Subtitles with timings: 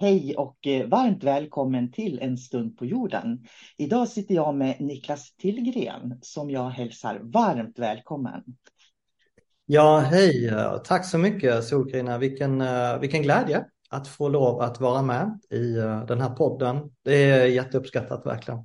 [0.00, 3.44] Hej och eh, varmt välkommen till En stund på jorden.
[3.76, 8.42] Idag sitter jag med Niklas Tillgren som jag hälsar varmt välkommen.
[9.66, 10.52] Ja, hej.
[10.84, 12.18] Tack så mycket Solkrina.
[12.18, 16.76] Vilken, eh, vilken glädje att få lov att vara med i eh, den här podden.
[17.04, 18.64] Det är jätteuppskattat verkligen.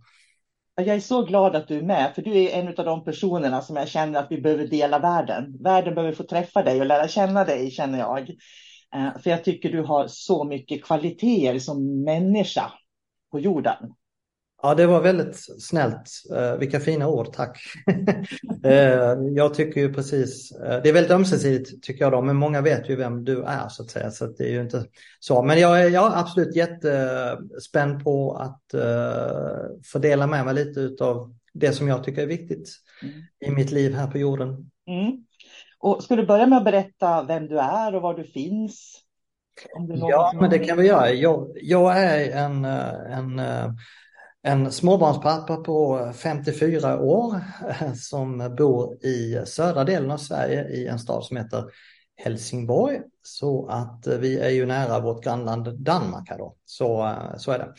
[0.76, 3.62] Jag är så glad att du är med, för du är en av de personerna
[3.62, 5.58] som jag känner att vi behöver dela världen.
[5.60, 8.36] Världen behöver få träffa dig och lära känna dig, känner jag.
[8.96, 12.72] Eh, för jag tycker du har så mycket kvaliteter som människa
[13.32, 13.94] på jorden.
[14.64, 16.10] Ja, det var väldigt snällt.
[16.36, 17.62] Eh, vilka fina ord, tack.
[18.64, 22.90] Eh, jag tycker ju precis, det är väldigt ömsesidigt tycker jag då, men många vet
[22.90, 24.86] ju vem du är så att säga, så att det är ju inte
[25.20, 25.44] så.
[25.44, 28.62] Men jag är, jag är absolut jättespänd på att
[29.92, 32.70] fördela med mig lite av det som jag tycker är viktigt
[33.04, 33.22] mm.
[33.40, 34.72] i mitt liv här på jorden.
[34.88, 35.26] Mm.
[35.82, 39.02] Och ska du börja med att berätta vem du är och var du finns?
[39.88, 41.12] Ja, men det kan vi göra.
[41.12, 43.42] Jag, jag är en, en,
[44.44, 47.42] en småbarnspappa på 54 år
[47.96, 51.64] som bor i södra delen av Sverige i en stad som heter
[52.16, 53.00] Helsingborg.
[53.24, 56.56] Så att vi är ju nära vårt grannland Danmark här då.
[56.66, 57.74] Så, så är det.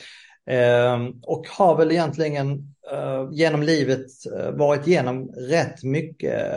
[0.46, 6.52] Ehm, och har väl egentligen eh, genom livet eh, varit igenom rätt mycket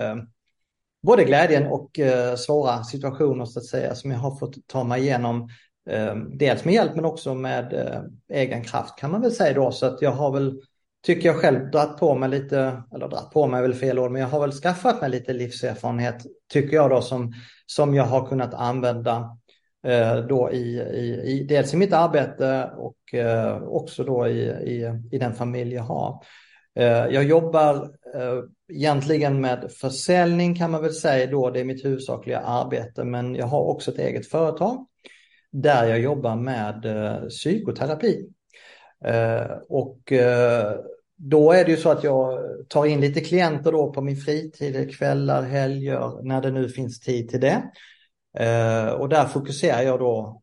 [1.06, 5.02] både glädjen och eh, svåra situationer så att säga som jag har fått ta mig
[5.02, 5.50] igenom.
[5.90, 8.02] Eh, dels med hjälp men också med eh,
[8.40, 9.72] egen kraft kan man väl säga då.
[9.72, 10.62] Så att jag har väl,
[11.06, 14.12] tycker jag själv, dratt på mig lite, eller dratt på mig är väl fel ord,
[14.12, 17.34] men jag har väl skaffat mig lite livserfarenhet tycker jag då som,
[17.66, 19.38] som jag har kunnat använda
[19.88, 25.02] eh, då i, i, i, dels i mitt arbete och eh, också då i, i,
[25.12, 26.22] i den familj jag har.
[26.80, 27.76] Eh, jag jobbar
[28.16, 28.44] eh,
[28.74, 33.46] egentligen med försäljning kan man väl säga då, det är mitt huvudsakliga arbete, men jag
[33.46, 34.86] har också ett eget företag
[35.52, 38.30] där jag jobbar med eh, psykoterapi.
[39.70, 40.14] Och
[41.16, 44.98] då är det ju så att jag tar in lite klienter då på min fritid,
[44.98, 47.64] kvällar, helger, när det nu finns tid till det.
[48.98, 50.42] Och där fokuserar jag då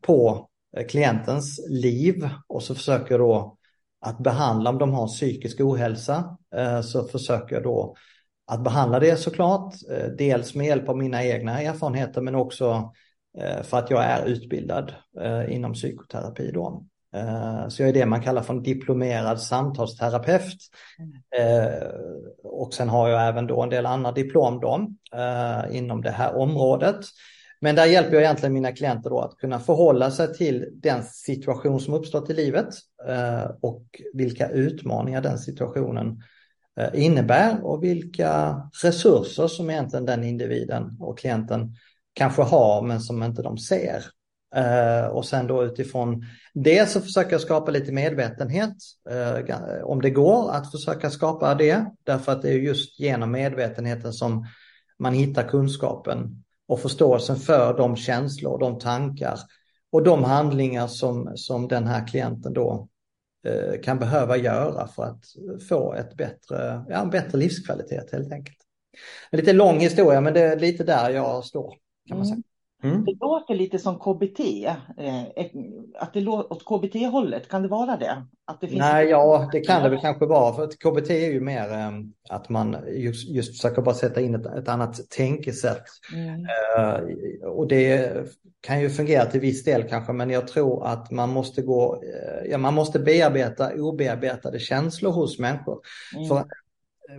[0.00, 0.48] på
[0.88, 3.58] klientens liv och så försöker jag då
[4.00, 7.96] att behandla om de har psykisk ohälsa eh, så försöker jag då
[8.46, 9.74] att behandla det såklart.
[9.90, 12.92] Eh, dels med hjälp av mina egna erfarenheter men också
[13.38, 14.92] eh, för att jag är utbildad
[15.48, 16.84] inom psykoterapi då.
[17.68, 20.56] Så jag är det man kallar för en diplomerad samtalsterapeut.
[22.44, 24.88] Och sen har jag även då en del andra diplom då,
[25.70, 26.96] inom det här området.
[27.60, 31.80] Men där hjälper jag egentligen mina klienter då att kunna förhålla sig till den situation
[31.80, 32.74] som uppstått i livet
[33.08, 36.22] Eh, och vilka utmaningar den situationen
[36.80, 41.74] eh, innebär och vilka resurser som egentligen den individen och klienten
[42.12, 44.04] kanske har men som inte de ser.
[44.54, 46.24] Eh, och sen då utifrån
[46.54, 48.74] det så försöker jag skapa lite medvetenhet
[49.84, 54.46] om det går att försöka skapa det därför att det är just genom medvetenheten som
[54.98, 59.38] man hittar kunskapen och förståelsen för de känslor, de tankar
[59.92, 62.88] och de handlingar som, som den här klienten då
[63.46, 65.24] Eh, kan behöva göra för att
[65.68, 68.56] få ett bättre, ja, en bättre livskvalitet helt enkelt.
[69.30, 71.74] En lite lång historia men det är lite där jag står
[72.08, 72.34] kan man säga.
[72.34, 72.42] Mm.
[72.82, 73.04] Mm.
[73.04, 74.40] Det låter lite som KBT,
[74.98, 75.22] eh,
[75.98, 78.26] att det låter åt KBT-hållet, kan det vara det?
[78.44, 79.10] Att det finns Nej, ett...
[79.10, 81.90] ja, det kan det väl kanske vara, för att KBT är ju mer eh,
[82.30, 85.84] att man just, just försöker bara sätta in ett, ett annat tänkesätt.
[86.14, 86.44] Mm.
[86.44, 88.12] Eh, och det
[88.60, 92.02] kan ju fungera till viss del kanske, men jag tror att man måste gå,
[92.50, 95.80] ja, man måste bearbeta obearbetade känslor hos människor.
[96.16, 96.28] Mm.
[96.28, 96.44] För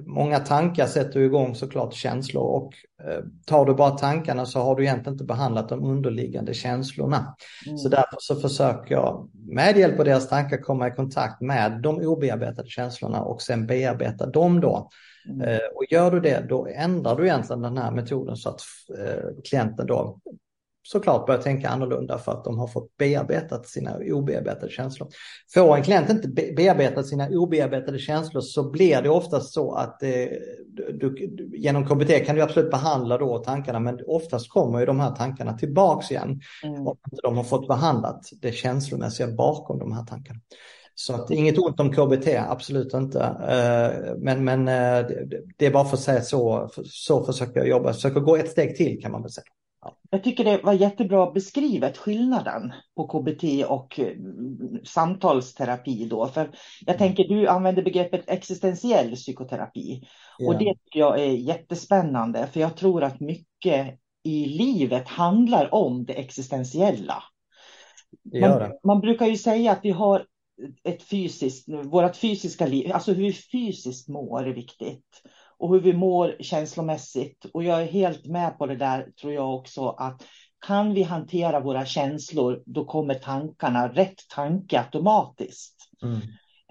[0.05, 2.73] många tankar sätter igång såklart känslor och
[3.03, 7.35] eh, tar du bara tankarna så har du egentligen inte behandlat de underliggande känslorna.
[7.67, 7.77] Mm.
[7.77, 12.07] Så därför så försöker jag med hjälp av deras tankar komma i kontakt med de
[12.07, 14.89] obearbetade känslorna och sen bearbeta dem då.
[15.29, 15.47] Mm.
[15.47, 18.61] Eh, och gör du det då ändrar du egentligen den här metoden så att
[18.99, 20.19] eh, klienten då
[20.83, 25.09] såklart börja tänka annorlunda för att de har fått bearbetat sina obearbetade känslor.
[25.53, 30.09] Får en klient inte bearbetat sina obearbetade känslor så blir det oftast så att eh,
[30.93, 35.11] du, genom KBT kan du absolut behandla då tankarna men oftast kommer ju de här
[35.11, 36.87] tankarna tillbaks igen mm.
[36.87, 40.39] om inte de har fått behandlat det känslomässiga bakom de här tankarna.
[40.95, 43.19] Så att inget ont om KBT, absolut inte.
[43.23, 45.07] Eh, men, men eh,
[45.57, 48.75] det är bara för att säga så, så försöker jag jobba, försöker gå ett steg
[48.75, 49.45] till kan man väl säga.
[50.13, 56.27] Jag tycker det var jättebra beskrivet skillnaden på KBT och mm, samtalsterapi då.
[56.27, 56.41] För
[56.85, 56.97] jag mm.
[56.97, 60.03] tänker du använder begreppet existentiell psykoterapi
[60.37, 60.47] ja.
[60.47, 66.05] och det tycker jag är jättespännande för jag tror att mycket i livet handlar om
[66.05, 67.23] det existentiella.
[68.41, 70.25] Man, man, brukar ju säga att vi har
[70.83, 75.21] ett fysiskt, vårt fysiska liv, alltså hur vi fysiskt mår är viktigt
[75.61, 77.45] och hur vi mår känslomässigt.
[77.53, 80.23] Och jag är helt med på det där, tror jag också, att
[80.67, 85.75] kan vi hantera våra känslor, då kommer tankarna, rätt tanke automatiskt.
[86.03, 86.21] Mm.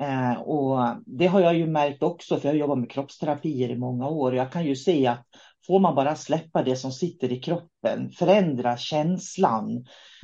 [0.01, 3.79] Eh, och det har jag ju märkt också, för jag har jobbat med kroppsterapier i
[3.79, 4.35] många år.
[4.35, 5.27] Jag kan ju se att
[5.67, 9.71] får man bara släppa det som sitter i kroppen, förändra känslan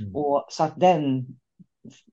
[0.00, 0.16] mm.
[0.16, 1.26] och så att den,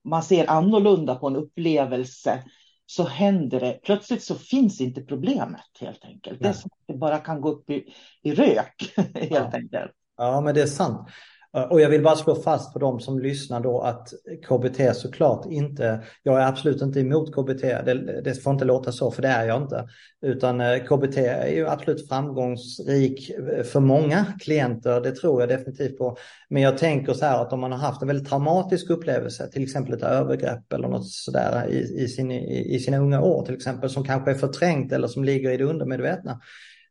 [0.04, 2.44] man ser annorlunda på en upplevelse
[2.86, 6.40] så händer det, plötsligt så finns inte problemet helt enkelt.
[6.40, 6.50] Nej.
[6.50, 9.50] Det är som att det bara kan gå upp i, i rök helt ja.
[9.54, 9.92] enkelt.
[10.16, 11.08] Ja, men det är sant.
[11.54, 14.08] Eh, och jag vill bara slå fast för de som lyssnar då att
[14.48, 19.10] KBT såklart inte, jag är absolut inte emot KBT, det, det får inte låta så
[19.10, 19.88] för det är jag inte.
[20.22, 25.98] Utan eh, KBT är ju absolut framgångsrik eh, för många klienter, det tror jag definitivt
[25.98, 26.16] på.
[26.48, 29.62] Men jag tänker så här att om man har haft en väldigt traumatisk upplevelse, till
[29.62, 33.54] exempel ett övergrepp eller något sådär i, i, sin, i, i sina unga år till
[33.54, 36.40] exempel, som kanske är förträngt eller som ligger i det undermedvetna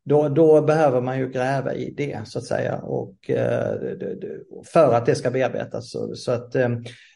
[0.04, 3.74] då, då behöver man ju gräva i det så att säga och eh,
[4.72, 5.90] för att det ska bearbetas.
[5.90, 6.68] Så, så att, eh,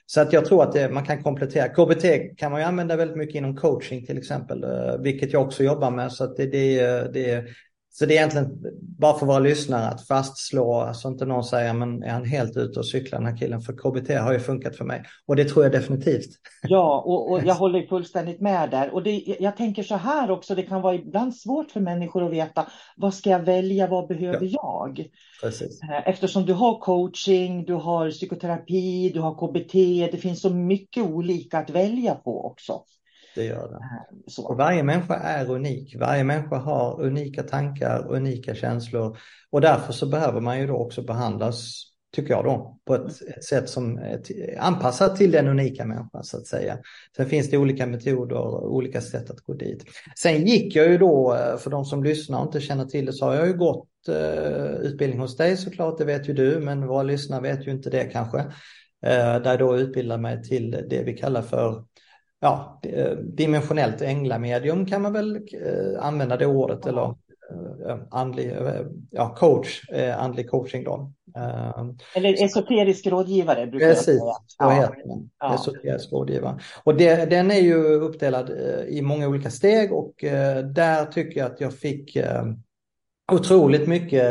[0.06, 1.68] så att jag tror att det, man kan komplettera.
[1.68, 2.04] KBT
[2.36, 4.64] kan man ju använda väldigt mycket inom coaching till exempel,
[5.00, 6.12] vilket jag också jobbar med.
[6.12, 6.80] Så att det, det,
[7.12, 7.44] det,
[7.90, 12.02] så det är egentligen bara för våra lyssnare att fastslå så inte någon säger men
[12.02, 14.84] är han helt ute och cyklar den här killen för KBT har ju funkat för
[14.84, 16.30] mig och det tror jag definitivt.
[16.62, 20.54] Ja och, och jag håller fullständigt med där och det, jag tänker så här också
[20.54, 24.46] det kan vara ibland svårt för människor att veta vad ska jag välja, vad behöver
[24.46, 24.92] ja.
[24.96, 25.08] jag?
[25.42, 25.82] Precis.
[25.82, 29.72] Eh, eftersom du har coaching, du har psykoterapi, du har KBT,
[30.12, 32.82] det finns så mycket olika att välja på också.
[33.38, 34.30] Det gör det.
[34.30, 34.46] Så.
[34.46, 35.96] Och varje människa är unik.
[35.96, 39.18] Varje människa har unika tankar, unika känslor.
[39.50, 41.82] Och därför så behöver man ju då också behandlas,
[42.16, 44.20] tycker jag då, på ett, ett sätt som är
[44.58, 46.78] anpassat till den unika människan så att säga.
[47.16, 49.84] Sen finns det olika metoder och olika sätt att gå dit.
[50.16, 53.24] Sen gick jag ju då, för de som lyssnar och inte känner till det, så
[53.24, 57.02] har jag ju gått uh, utbildning hos dig såklart, det vet ju du, men våra
[57.02, 58.38] lyssnare vet ju inte det kanske.
[58.38, 61.84] Uh, där jag då utbildar mig till det vi kallar för
[62.40, 67.02] ja, eh, dimensionellt änglamedium kan man väl eh, använda det ordet eller
[67.86, 68.56] eh, andlig,
[69.10, 69.82] ja, coach,
[70.18, 71.12] andlig coaching då.
[72.14, 74.34] Eller esoterisk rådgivare brukar Precis, jag säga.
[74.46, 75.30] så heter den.
[75.38, 75.54] Ja.
[75.54, 76.58] Esoterisk rådgivare.
[76.84, 78.50] Och det, den är ju uppdelad
[78.88, 80.14] i många olika steg och
[80.74, 82.16] där tycker jag att jag fick
[83.32, 84.24] otroligt mycket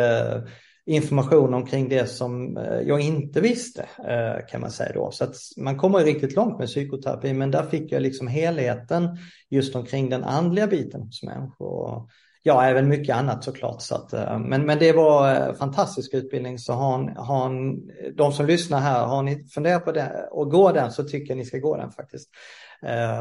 [0.88, 5.12] information omkring det som eh, jag inte visste eh, kan man säga då.
[5.12, 9.18] Så att man kommer riktigt långt med psykoterapi men där fick jag liksom helheten
[9.50, 12.10] just omkring den andliga biten hos människor.
[12.44, 13.82] Ja, även mycket annat såklart.
[13.82, 17.76] Så att, eh, men, men det var fantastisk utbildning så har, har
[18.18, 21.38] de som lyssnar här, har ni funderat på det och gå den så tycker jag
[21.38, 22.30] ni ska gå den faktiskt.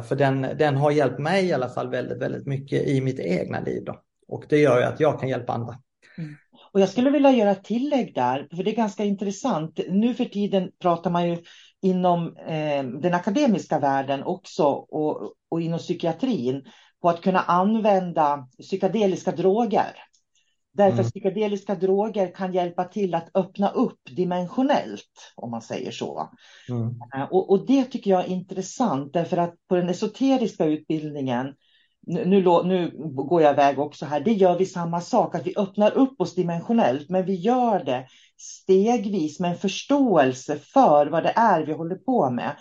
[0.08, 3.60] För den, den har hjälpt mig i alla fall väldigt, väldigt mycket i mitt egna
[3.60, 4.00] liv då.
[4.28, 5.76] Och det gör ju att jag kan hjälpa andra.
[6.76, 9.80] Och jag skulle vilja göra ett tillägg där, för det är ganska intressant.
[9.88, 11.38] Nu för tiden pratar man ju
[11.82, 16.64] inom eh, den akademiska världen också och, och inom psykiatrin
[17.02, 19.92] på att kunna använda psykedeliska droger.
[20.74, 21.10] Därför mm.
[21.10, 26.30] psykedeliska droger kan hjälpa till att öppna upp dimensionellt, om man säger så.
[26.68, 26.94] Mm.
[27.14, 31.54] Eh, och, och, det tycker jag är intressant, därför att på den esoteriska utbildningen
[32.06, 35.90] nu, nu, går jag iväg också här, det gör vi samma sak, att vi öppnar
[35.96, 41.66] upp oss dimensionellt, men vi gör det stegvis med en förståelse för vad det är
[41.66, 42.56] vi håller på med.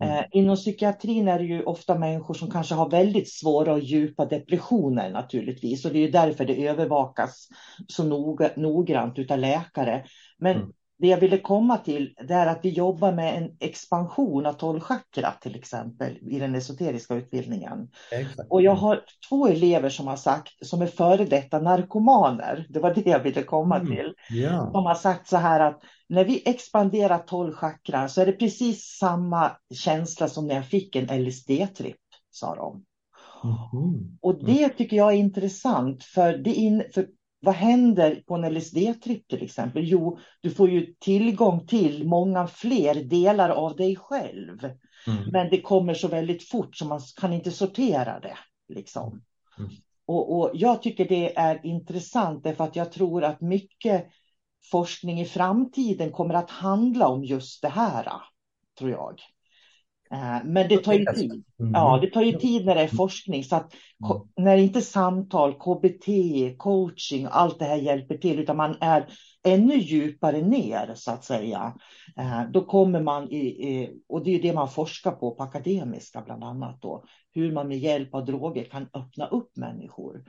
[0.00, 0.18] Mm.
[0.18, 4.24] Eh, inom psykiatrin är det ju ofta människor som kanske har väldigt svåra och djupa
[4.24, 5.84] depressioner naturligtvis.
[5.84, 7.48] Och det är därför det övervakas
[7.88, 10.04] så noga, noggrant av läkare.
[10.38, 10.68] Men mm.
[10.98, 15.32] Det jag ville komma till det är att vi jobbar med en expansion av tolvchakra
[15.40, 17.88] till exempel i den esoteriska utbildningen.
[18.12, 18.50] Exakt.
[18.50, 22.94] Och jag har två elever som har sagt, som är före detta narkomaner, det var
[22.94, 23.86] det jag ville komma mm.
[23.86, 24.14] till.
[24.36, 24.72] Yeah.
[24.72, 28.96] De har sagt så här att när vi expanderar tolv chakran så är det precis
[28.98, 31.96] samma känsla som när jag fick en LSD-tripp,
[32.30, 32.84] sa de.
[33.44, 34.18] Mm.
[34.20, 37.06] Och det tycker jag är intressant, för, det in, för
[37.40, 39.84] vad händer på en LSD-tripp till exempel?
[39.84, 44.58] Jo, du får ju tillgång till många fler delar av dig själv.
[45.06, 45.30] Mm.
[45.32, 48.38] Men det kommer så väldigt fort så man kan inte sortera det.
[48.68, 49.22] Liksom.
[49.58, 49.70] Mm.
[50.06, 54.06] Och, och, jag tycker det är intressant därför att jag tror att mycket
[54.70, 58.12] forskning i framtiden kommer att handla om just det här,
[58.78, 59.20] tror jag.
[60.10, 61.44] Eh, men det tar ju tid.
[61.60, 61.72] Mm.
[61.74, 63.44] Ja, det tar ju tid när det är forskning.
[63.44, 64.28] Så att mm.
[64.36, 66.06] när inte samtal, KBT,
[66.58, 69.06] coaching, allt det här hjälper till, utan man är
[69.46, 71.74] ännu djupare ner så att säga.
[72.16, 76.44] Eh, då kommer man i, och det är det man forskar på på akademiska bland
[76.44, 80.24] annat då, hur man med hjälp av droger kan öppna upp människor.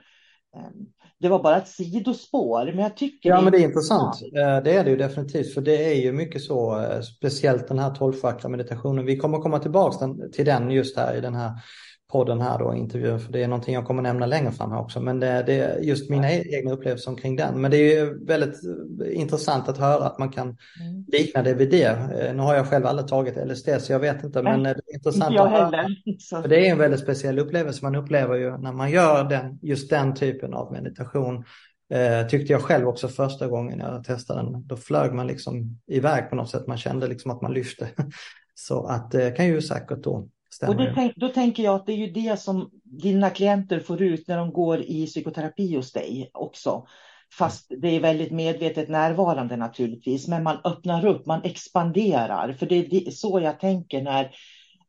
[0.56, 0.86] Ehm,
[1.20, 3.28] det var bara ett sidospår, men jag tycker...
[3.28, 4.22] Ja, men det är intressant.
[4.22, 7.78] Eh, det är det ju definitivt, för det är ju mycket så, eh, speciellt den
[7.78, 9.04] här tolvchakra meditationen.
[9.04, 11.52] Vi kommer komma tillbaka till den just här i den här
[12.12, 15.00] podden här då, intervjun, för det är någonting jag kommer nämna längre fram här också.
[15.00, 17.60] Men det, det är just mina egna upplevelser omkring den.
[17.60, 21.04] Men det är ju väldigt eh, intressant att höra att man kan mm.
[21.08, 21.84] likna det vid det.
[21.84, 24.94] Eh, nu har jag själv aldrig tagit LSD så jag vet inte, men det är
[24.94, 25.86] intressant jag att höra.
[26.42, 29.90] För det är en väldigt speciell upplevelse man upplever ju när man gör den, just
[29.90, 31.44] den typen av meditation.
[31.90, 34.66] Eh, tyckte jag själv också första gången jag testade den.
[34.66, 36.66] Då flög man liksom iväg på något sätt.
[36.66, 37.88] Man kände liksom att man lyfte.
[38.54, 40.28] Så att det kan ju säkert då
[40.66, 44.28] och det, då tänker jag att det är ju det som dina klienter får ut
[44.28, 46.86] när de går i psykoterapi hos dig också.
[47.38, 52.52] Fast det är väldigt medvetet närvarande naturligtvis, men man öppnar upp, man expanderar.
[52.52, 54.30] För det är så jag tänker när,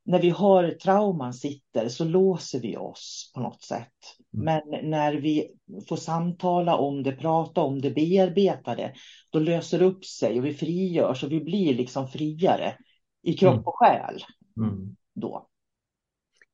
[0.05, 3.93] när vi har trauman sitter så låser vi oss på något sätt.
[4.33, 4.45] Mm.
[4.45, 5.47] Men när vi
[5.89, 8.93] får samtala om det, prata om det, bearbeta det,
[9.29, 12.75] då löser det upp sig och vi frigörs och vi blir liksom friare
[13.23, 13.65] i kropp mm.
[13.65, 14.23] och själ.
[14.57, 14.95] Mm.
[15.15, 15.47] Då.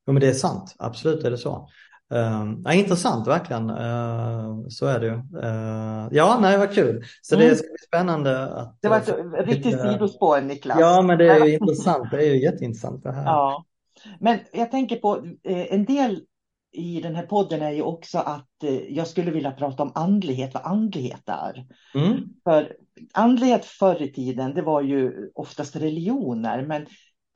[0.06, 1.68] Ja, men det är sant, absolut är det så.
[2.14, 5.12] Uh, ja, intressant verkligen, uh, så är det ju.
[5.12, 7.04] Uh, ja, nej vad kul.
[7.22, 7.48] Så mm.
[7.48, 8.42] det ska bli spännande.
[8.42, 10.78] Att, det var ett riktigt sidospår Niklas.
[10.80, 12.10] Ja, men det är ju intressant.
[12.10, 13.24] Det är ju jätteintressant det här.
[13.24, 13.64] Ja.
[14.20, 16.20] Men jag tänker på eh, en del
[16.72, 20.54] i den här podden är ju också att eh, jag skulle vilja prata om andlighet,
[20.54, 21.66] vad andlighet är.
[21.94, 22.22] Mm.
[22.44, 22.76] För
[23.12, 26.86] andlighet förr i tiden, det var ju oftast religioner, men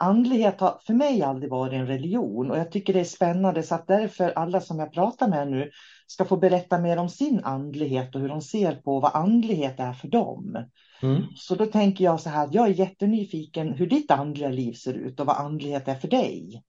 [0.00, 3.75] andlighet har för mig aldrig varit en religion och jag tycker det är spännande så
[3.75, 5.71] att därför alla som jag pratar med nu
[6.07, 9.92] ska få berätta mer om sin andlighet och hur de ser på vad andlighet är
[9.92, 10.64] för dem.
[11.02, 11.23] Mm.
[11.37, 15.21] Så då tänker jag så här, jag är jättenyfiken hur ditt andliga liv ser ut
[15.21, 16.62] och vad andlighet är för dig.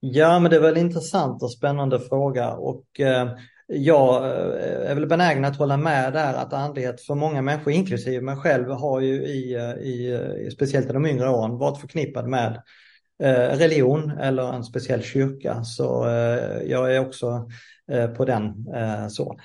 [0.00, 3.30] Ja, men det är väl intressant och spännande fråga och eh,
[3.74, 8.20] jag eh, är väl benägen att hålla med där att andlighet för många människor, inklusive
[8.20, 12.28] mig själv, har ju i, eh, i eh, speciellt i de yngre åren varit förknippad
[12.28, 12.62] med
[13.58, 15.64] religion eller en speciell kyrka.
[15.64, 16.04] Så
[16.66, 17.48] jag är också
[18.16, 18.66] på den
[19.10, 19.38] så.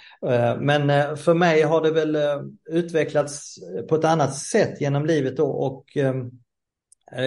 [0.59, 2.17] Men för mig har det väl
[2.69, 3.55] utvecklats
[3.89, 6.31] på ett annat sätt genom livet då och ehm,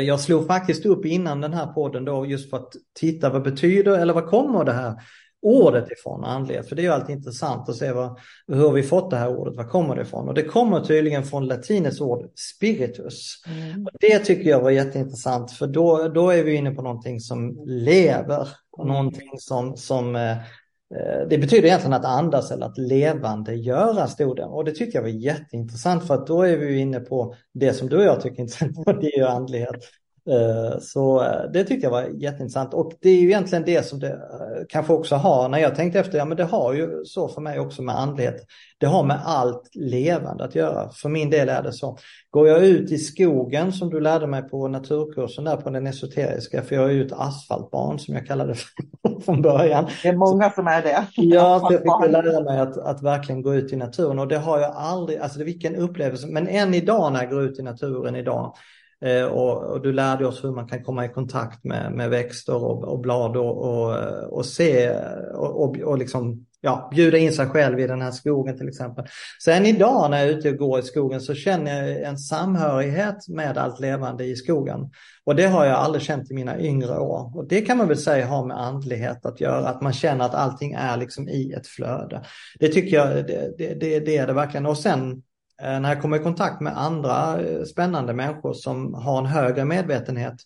[0.07, 3.99] jag slog faktiskt upp innan den här podden då just för att titta vad betyder
[3.99, 4.95] eller vad kommer det här
[5.43, 6.69] ordet ifrån, andlighet.
[6.69, 9.37] För det är ju alltid intressant att se vad, hur har vi fått det här
[9.37, 10.29] ordet, var kommer det ifrån?
[10.29, 13.43] Och det kommer tydligen från latinets ord spiritus.
[13.47, 13.87] Mm.
[14.01, 18.49] Det tycker jag var jätteintressant för då, då är vi inne på någonting som lever.
[18.73, 18.95] Och mm.
[18.95, 24.37] någonting som, som eh, eh, det betyder egentligen att andas eller att levande göra stod
[24.37, 24.45] det.
[24.45, 27.89] Och det tyckte jag var jätteintressant för att då är vi inne på det som
[27.89, 29.85] du och jag tycker är intressant, det är ju andlighet.
[30.29, 34.01] Eh, så eh, det tyckte jag var jätteintressant och det är ju egentligen det som
[34.01, 37.29] det eh, kanske också har när jag tänkte efter, ja men det har ju så
[37.29, 38.47] för mig också med andlighet.
[38.79, 40.91] Det har med allt levande att göra.
[40.91, 41.99] För min del är det så.
[42.31, 46.63] Går jag ut i skogen som du lärde mig på naturkursen där på den esoteriska,
[46.63, 49.87] för jag är ju ett asfaltbarn som jag kallade det från början.
[50.03, 51.07] Det är många som är det.
[51.17, 54.59] Ja, jag fick lära mig att, att verkligen gå ut i naturen och det har
[54.59, 58.17] jag aldrig, alltså det, vilken upplevelse, men än idag när jag går ut i naturen
[58.17, 58.55] idag
[59.05, 62.65] Eh, och, och, du lärde oss hur man kan komma i kontakt med, med växter
[62.65, 63.97] och, och blad och, och,
[64.39, 64.91] och se
[65.35, 69.05] och, och, liksom ja, bjuda in sig själv i den här skogen till exempel.
[69.45, 73.29] Sen idag när jag är ute och går i skogen så känner jag en samhörighet
[73.29, 74.91] med allt levande i skogen.
[75.25, 77.37] Och det har jag aldrig känt i mina yngre år.
[77.37, 80.35] Och det kan man väl säga har med andlighet att göra, att man känner att
[80.35, 82.23] allting är liksom i ett flöde.
[82.59, 84.67] Det tycker jag, det, det, det, det är det verkligen.
[84.67, 85.23] Och sen
[85.63, 89.65] Eh, när jag kommer i kontakt med andra eh, spännande människor som har en högre
[89.65, 90.37] medvetenhet,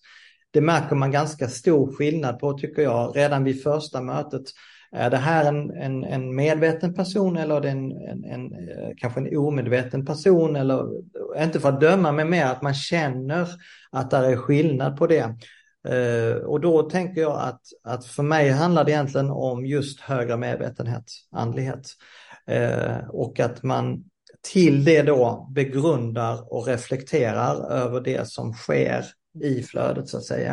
[0.51, 4.43] det märker man ganska stor skillnad på tycker jag redan vid första mötet
[4.93, 8.91] är det här en, en, en medveten person eller är det en, en, en, eh,
[8.97, 10.57] kanske en omedveten person?
[10.57, 10.85] Eller,
[11.43, 13.49] inte för att döma, men mer att man känner
[13.91, 15.37] att det är skillnad på det.
[16.45, 21.05] Och då tänker jag att, att för mig handlar det egentligen om just högre medvetenhet,
[21.33, 21.87] andlighet.
[23.09, 24.05] Och att man
[24.53, 29.05] till det då begrundar och reflekterar över det som sker
[29.43, 30.53] i flödet så att säga.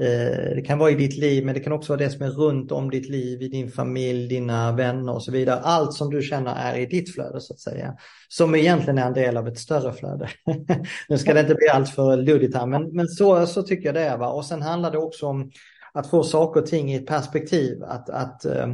[0.00, 2.30] Eh, det kan vara i ditt liv men det kan också vara det som är
[2.30, 5.60] runt om ditt liv, i din familj, dina vänner och så vidare.
[5.60, 7.96] Allt som du känner är i ditt flöde så att säga.
[8.28, 10.28] Som egentligen är en del av ett större flöde.
[11.08, 13.94] nu ska det inte bli allt för luddigt här men, men så, så tycker jag
[13.94, 14.18] det är.
[14.18, 14.28] Va?
[14.28, 15.50] Och sen handlar det också om
[15.92, 17.82] att få saker och ting i ett perspektiv.
[17.82, 18.66] Att, att eh,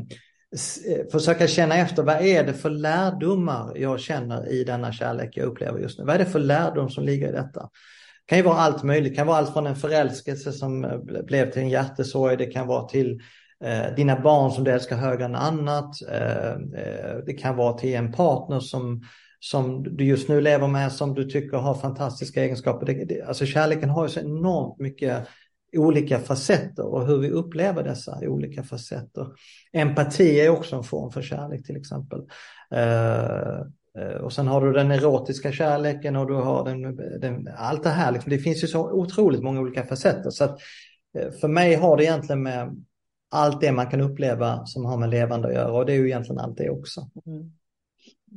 [0.54, 5.46] Eh, försöka känna efter vad är det för lärdomar jag känner i denna kärlek jag
[5.46, 6.04] upplever just nu.
[6.04, 7.60] Vad är det för lärdom som ligger i detta?
[7.60, 9.12] Det kan ju vara allt möjligt.
[9.12, 12.36] Det kan vara allt från en förälskelse som eh, blev till en hjärtesorg.
[12.36, 13.20] Det kan vara till
[13.64, 16.02] eh, dina barn som du älskar högre än annat.
[16.10, 19.02] Eh, eh, det kan vara till en partner som,
[19.40, 22.86] som du just nu lever med som du tycker har fantastiska egenskaper.
[22.86, 25.28] Det, det, alltså kärleken har ju så enormt mycket
[25.78, 29.26] olika facetter och hur vi upplever dessa olika facetter.
[29.72, 32.20] Empati är också en form för kärlek till exempel.
[32.70, 33.58] Eh,
[33.98, 37.88] eh, och sen har du den erotiska kärleken och du har den, den allt det
[37.88, 38.12] här.
[38.12, 38.30] Liksom.
[38.30, 40.30] Det finns ju så otroligt många olika facetter.
[40.30, 40.58] Så att
[41.18, 42.84] eh, för mig har det egentligen med
[43.30, 46.06] allt det man kan uppleva som har med levande att göra och det är ju
[46.06, 47.10] egentligen allt det också.
[47.26, 47.52] Mm.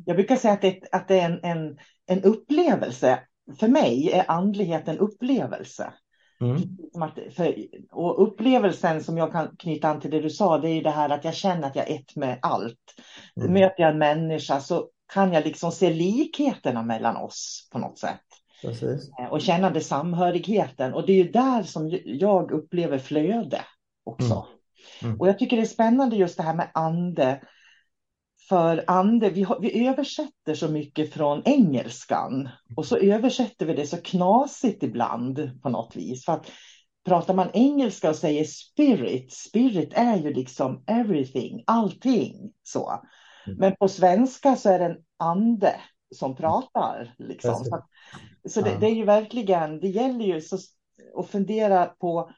[0.05, 3.19] Jag brukar säga att det, att det är en, en, en upplevelse.
[3.59, 5.93] För mig är andlighet en upplevelse.
[6.41, 6.61] Mm.
[7.31, 7.55] För,
[7.91, 10.91] och upplevelsen som jag kan knyta an till det du sa, det är ju det
[10.91, 12.79] här att jag känner att jag är ett med allt.
[13.37, 13.53] Mm.
[13.53, 18.21] Möter jag en människa så kan jag liksom se likheterna mellan oss på något sätt.
[18.61, 19.11] Precis.
[19.19, 20.93] Eh, och känna det samhörigheten.
[20.93, 23.61] Och det är ju där som jag upplever flöde
[24.03, 24.33] också.
[24.33, 24.43] Mm.
[25.01, 25.19] Mm.
[25.19, 27.41] Och jag tycker det är spännande just det här med ande.
[28.49, 32.49] För ande, vi, har, vi översätter så mycket från engelskan.
[32.75, 36.25] Och så översätter vi det så knasigt ibland på något vis.
[36.25, 36.51] För att
[37.05, 43.03] pratar man engelska och säger spirit, spirit är ju liksom everything, allting så.
[43.45, 43.59] Mm.
[43.59, 45.75] Men på svenska så är det en ande
[46.15, 47.15] som pratar.
[47.17, 47.55] Liksom.
[47.55, 47.83] Så,
[48.49, 50.57] så det, det, är ju verkligen, det gäller ju så,
[51.17, 52.29] att fundera på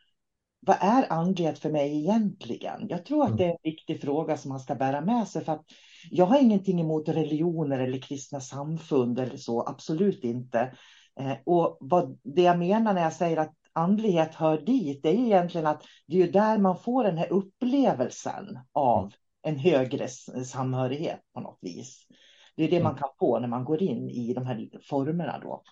[0.59, 2.87] vad är andlighet för mig egentligen?
[2.89, 3.37] Jag tror att mm.
[3.37, 5.45] det är en viktig fråga som man ska bära med sig.
[5.45, 5.65] För att
[6.11, 10.73] jag har ingenting emot religioner eller kristna samfund eller så, absolut inte.
[11.19, 15.25] Eh, och vad, det jag menar när jag säger att andlighet hör dit, det är
[15.25, 20.07] egentligen att det är där man får den här upplevelsen av mm en högre
[20.45, 22.07] samhörighet på något vis.
[22.55, 22.99] Det är det man mm.
[22.99, 25.63] kan få när man går in i de här formerna då.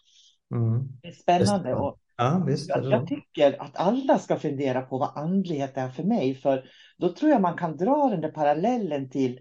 [0.56, 0.88] Mm.
[1.02, 1.76] Det är spännande.
[1.76, 6.04] Och ja, visst, jag, jag, tycker att alla ska fundera på vad andlighet är för
[6.04, 6.36] mig.
[6.36, 9.40] För då tror jag man kan dra den där parallellen till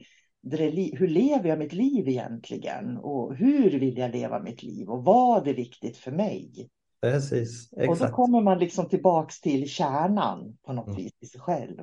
[0.92, 2.96] hur lever jag mitt liv egentligen?
[2.96, 4.88] Och hur vill jag leva mitt liv?
[4.88, 6.68] Och vad är viktigt för mig?
[7.00, 7.88] Precis, exakt.
[7.90, 10.96] Och då kommer man liksom tillbaks till kärnan på något mm.
[10.96, 11.80] vis i sig själv.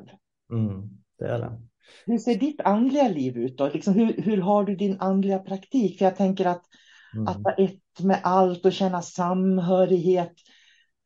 [0.52, 1.62] Mm, det är det.
[2.06, 3.70] Hur ser ditt andliga liv ut då?
[3.70, 5.98] Liksom hur, hur har du din andliga praktik?
[5.98, 6.64] För jag tänker att,
[7.14, 7.28] mm.
[7.28, 10.34] att vara ett med allt och känna samhörighet.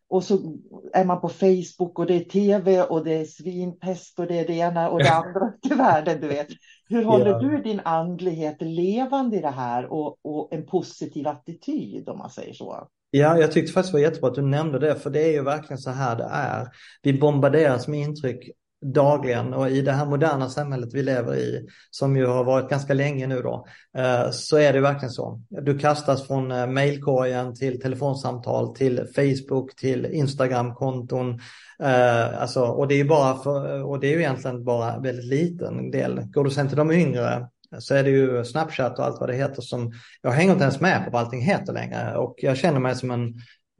[0.10, 0.58] Och så
[0.93, 4.48] är man på Facebook och det är tv och det är svinpest och det är
[4.48, 6.22] det ena och det andra i världen.
[6.22, 6.48] Du vet.
[6.89, 7.39] Hur håller ja.
[7.39, 12.54] du din andlighet levande i det här och, och en positiv attityd om man säger
[12.54, 12.88] så?
[13.12, 15.43] Ja, jag tyckte faktiskt det var jättebra att du nämnde det, för det är ju
[15.43, 16.67] verkligen så här det är.
[17.02, 18.50] Vi bombarderas med intryck
[18.93, 22.93] dagligen och i det här moderna samhället vi lever i, som ju har varit ganska
[22.93, 25.41] länge nu då, eh, så är det verkligen så.
[25.50, 31.39] Du kastas från eh, mailkorgen till telefonsamtal, till Facebook, till Instagram-konton.
[31.84, 35.91] Eh, alltså, och det är bara för, och det är ju egentligen bara väldigt liten
[35.91, 36.21] del.
[36.21, 37.47] Går du sen till de yngre
[37.80, 40.82] så är det ju Snapchat och allt vad det heter som, jag hänger inte ens
[40.82, 43.34] med på vad allting heter längre och jag känner mig som en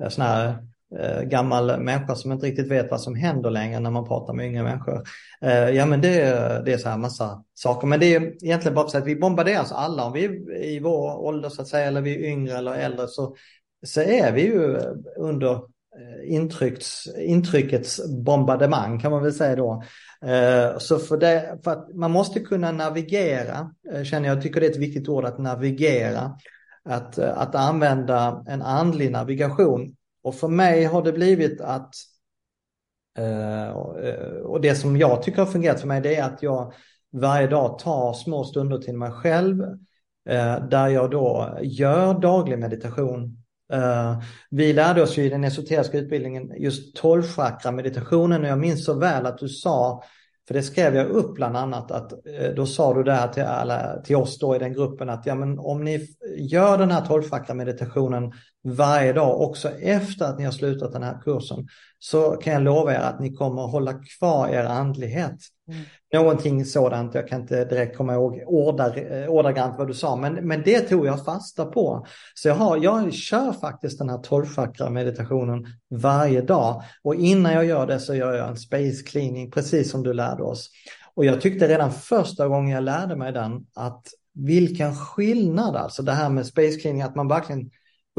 [0.10, 0.58] sån här
[0.96, 4.46] Eh, gammal människa som inte riktigt vet vad som händer längre när man pratar med
[4.46, 5.04] yngre människor.
[5.42, 6.20] Eh, ja men det,
[6.66, 7.88] det är så här massa saker.
[7.88, 10.06] Men det är egentligen bara så att vi bombarderas alla.
[10.06, 13.08] Om vi är i vår ålder så att säga eller vi är yngre eller äldre
[13.08, 13.36] så,
[13.86, 14.78] så är vi ju
[15.18, 19.84] under eh, intrycks, intryckets bombardemang kan man väl säga då.
[20.78, 23.72] Så för, det, för att man måste kunna navigera,
[24.04, 26.38] känner jag, tycker det är ett viktigt ord att navigera.
[26.90, 29.96] Att, att använda en andlig navigation.
[30.22, 31.96] Och för mig har det blivit att,
[33.18, 36.74] eh, eh, och det som jag tycker har fungerat för mig, det är att jag
[37.12, 39.62] varje dag tar små stunder till mig själv,
[40.30, 43.44] eh, där jag då gör daglig meditation.
[44.50, 48.94] Vi lärde oss ju i den esoteriska utbildningen just tolvchakra meditationen och jag minns så
[48.94, 50.04] väl att du sa,
[50.48, 52.14] för det skrev jag upp bland annat, att
[52.56, 55.60] då sa du där till, alla, till oss då i den gruppen att ja, men
[55.60, 58.32] om ni gör den här tolvchakra meditationen
[58.70, 61.68] varje dag också efter att ni har slutat den här kursen
[62.00, 65.36] så kan jag lova er att ni kommer att hålla kvar er andlighet.
[65.68, 65.82] Mm.
[66.14, 68.44] Någonting sådant, jag kan inte direkt komma ihåg
[69.28, 72.06] ordagrant vad du sa, men, men det tog jag fasta på.
[72.36, 77.66] Så jag, har, jag kör faktiskt den här tolvchakra meditationen varje dag och innan jag
[77.66, 80.70] gör det så gör jag en space cleaning, precis som du lärde oss.
[81.16, 86.12] Och jag tyckte redan första gången jag lärde mig den att vilken skillnad alltså det
[86.12, 87.70] här med space cleaning, att man verkligen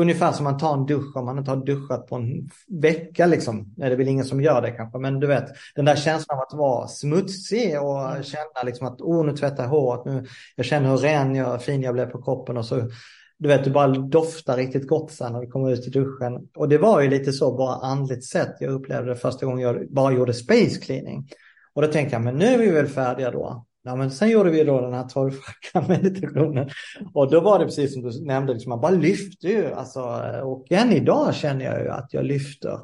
[0.01, 3.75] Ungefär som man tar en dusch om man inte har duschat på en vecka liksom.
[3.77, 6.39] Nej, det är väl ingen som gör det kanske, men du vet den där känslan
[6.39, 8.23] av att vara smutsig och mm.
[8.23, 11.83] känna liksom att oh, nu tvättar jag håret, nu, jag känner hur ren jag, fin
[11.83, 12.91] jag blev på kroppen och så
[13.39, 16.49] du vet, du bara doftar riktigt gott sen när du kommer ut i duschen.
[16.57, 19.91] Och det var ju lite så bara andligt sett jag upplevde det första gången jag
[19.91, 21.29] bara gjorde space cleaning.
[21.75, 23.67] Och då tänkte jag, men nu är vi väl färdiga då.
[23.83, 26.71] Ja, men sen gjorde vi då den här tolvfackan meditationen
[27.15, 29.73] och då var det precis som du nämnde, liksom, man bara lyfte ju.
[29.73, 30.01] Alltså,
[30.43, 32.79] och än idag känner jag ju att jag lyfter.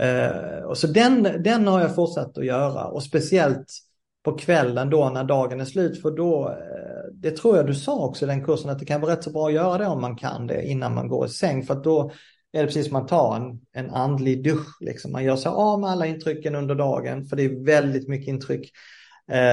[0.00, 3.66] Eh, och så den, den har jag fortsatt att göra och speciellt
[4.24, 7.98] på kvällen då när dagen är slut för då, eh, det tror jag du sa
[7.98, 10.00] också i den kursen att det kan vara rätt så bra att göra det om
[10.00, 12.10] man kan det innan man går i säng för att då
[12.52, 14.76] är det precis som man tar en, en andlig dusch.
[14.80, 15.12] Liksom.
[15.12, 18.70] Man gör sig av med alla intrycken under dagen för det är väldigt mycket intryck.
[19.32, 19.52] Eh,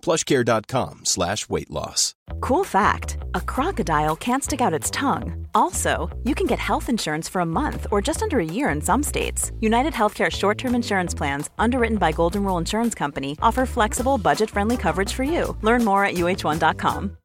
[0.00, 2.14] plushcare.com slash weight loss.
[2.40, 5.46] Cool fact a crocodile can't stick out its tongue.
[5.54, 8.80] Also, you can get health insurance for a month or just under a year in
[8.80, 9.52] some states.
[9.60, 14.50] United Healthcare short term insurance plans, underwritten by Golden Rule Insurance Company, offer flexible, budget
[14.50, 15.56] friendly coverage for you.
[15.62, 17.16] Learn more at uh1.com.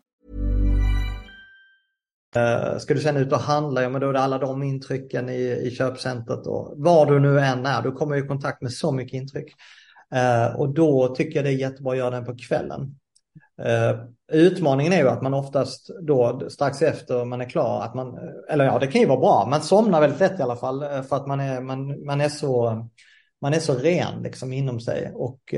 [2.35, 5.29] Uh, ska du sen ut och handla, ja men då är det alla de intrycken
[5.29, 8.91] i, i köpcentret och var du nu än är, du kommer i kontakt med så
[8.91, 9.53] mycket intryck.
[10.15, 12.95] Eh, och då tycker jag det är jättebra att göra den på kvällen.
[13.61, 13.99] Uh,
[14.31, 18.65] utmaningen är ju att man oftast då strax efter man är klar, att man, eller
[18.65, 21.15] ja det kan ju vara bra, man somnar väldigt lätt i alla fall eh, för
[21.15, 22.85] att man är, man, man är, så,
[23.41, 25.55] man är så ren liksom inom sig och,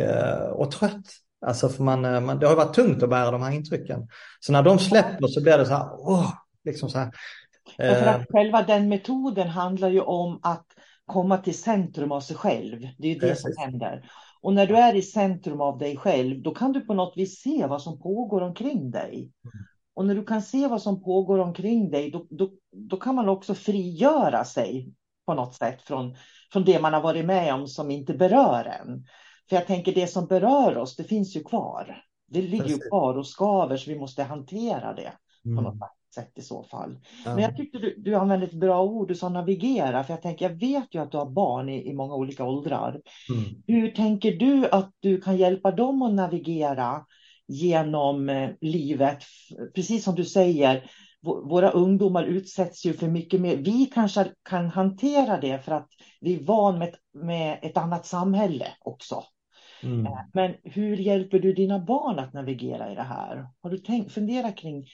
[0.51, 1.05] och trött.
[1.45, 4.07] Alltså för man, man, det har varit tungt att bära de här intrycken.
[4.39, 6.33] Så när de släpper så blir det så här, åh,
[6.65, 7.07] liksom så här.
[7.07, 10.65] Uh, för att själva den metoden handlar ju om att
[11.05, 12.87] komma till centrum av sig själv.
[12.97, 13.55] Det är ju det Precis.
[13.55, 14.03] som händer.
[14.41, 17.41] Och när du är i centrum av dig själv, då kan du på något vis
[17.41, 19.31] se vad som pågår omkring dig.
[19.93, 23.29] Och när du kan se vad som pågår omkring dig, då, då, då kan man
[23.29, 24.93] också frigöra sig
[25.25, 26.15] på något sätt från,
[26.51, 29.05] från det man har varit med om som inte berör en.
[29.49, 32.03] För jag tänker det som berör oss, det finns ju kvar.
[32.27, 35.11] Det ligger ju kvar och skaver, så vi måste hantera det
[35.43, 35.79] på något mm.
[35.79, 36.99] sätt sätt i så fall.
[37.25, 37.33] Ja.
[37.33, 40.49] Men jag tyckte du, du använde ett bra ord, du sa navigera, för jag tänker,
[40.49, 43.01] jag vet ju att du har barn i, i många olika åldrar.
[43.29, 43.63] Mm.
[43.67, 47.05] Hur tänker du att du kan hjälpa dem att navigera
[47.47, 49.23] genom eh, livet?
[49.75, 50.89] Precis som du säger,
[51.21, 53.57] våra ungdomar utsätts ju för mycket mer.
[53.57, 55.87] Vi kanske kan hantera det för att
[56.21, 59.23] vi är van med ett, med ett annat samhälle också.
[59.83, 60.05] Mm.
[60.05, 63.47] Eh, men hur hjälper du dina barn att navigera i det här?
[63.61, 64.85] Har du tänkt, funderat kring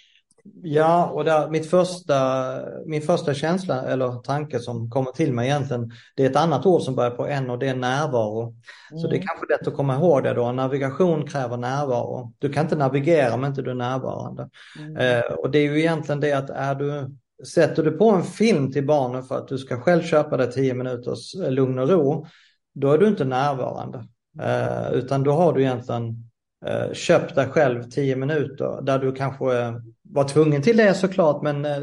[0.63, 2.45] Ja, och där, mitt första,
[2.85, 6.81] min första känsla eller tanke som kommer till mig egentligen, det är ett annat ord
[6.81, 8.41] som börjar på N och det är närvaro.
[8.41, 9.01] Mm.
[9.01, 9.27] Så det är mm.
[9.27, 10.51] kanske lätt att komma ihåg det då.
[10.51, 12.33] Navigation kräver närvaro.
[12.39, 14.49] Du kan inte navigera om inte du är närvarande.
[14.79, 14.97] Mm.
[14.97, 18.71] Eh, och det är ju egentligen det att är du, sätter du på en film
[18.71, 22.27] till barnen för att du ska själv köpa dig tio minuters eh, lugn och ro,
[22.73, 24.07] då är du inte närvarande.
[24.41, 26.29] Eh, utan då har du egentligen
[26.65, 29.45] eh, köpt dig själv tio minuter där du kanske
[30.09, 31.81] vara tvungen till det såklart, men, eh,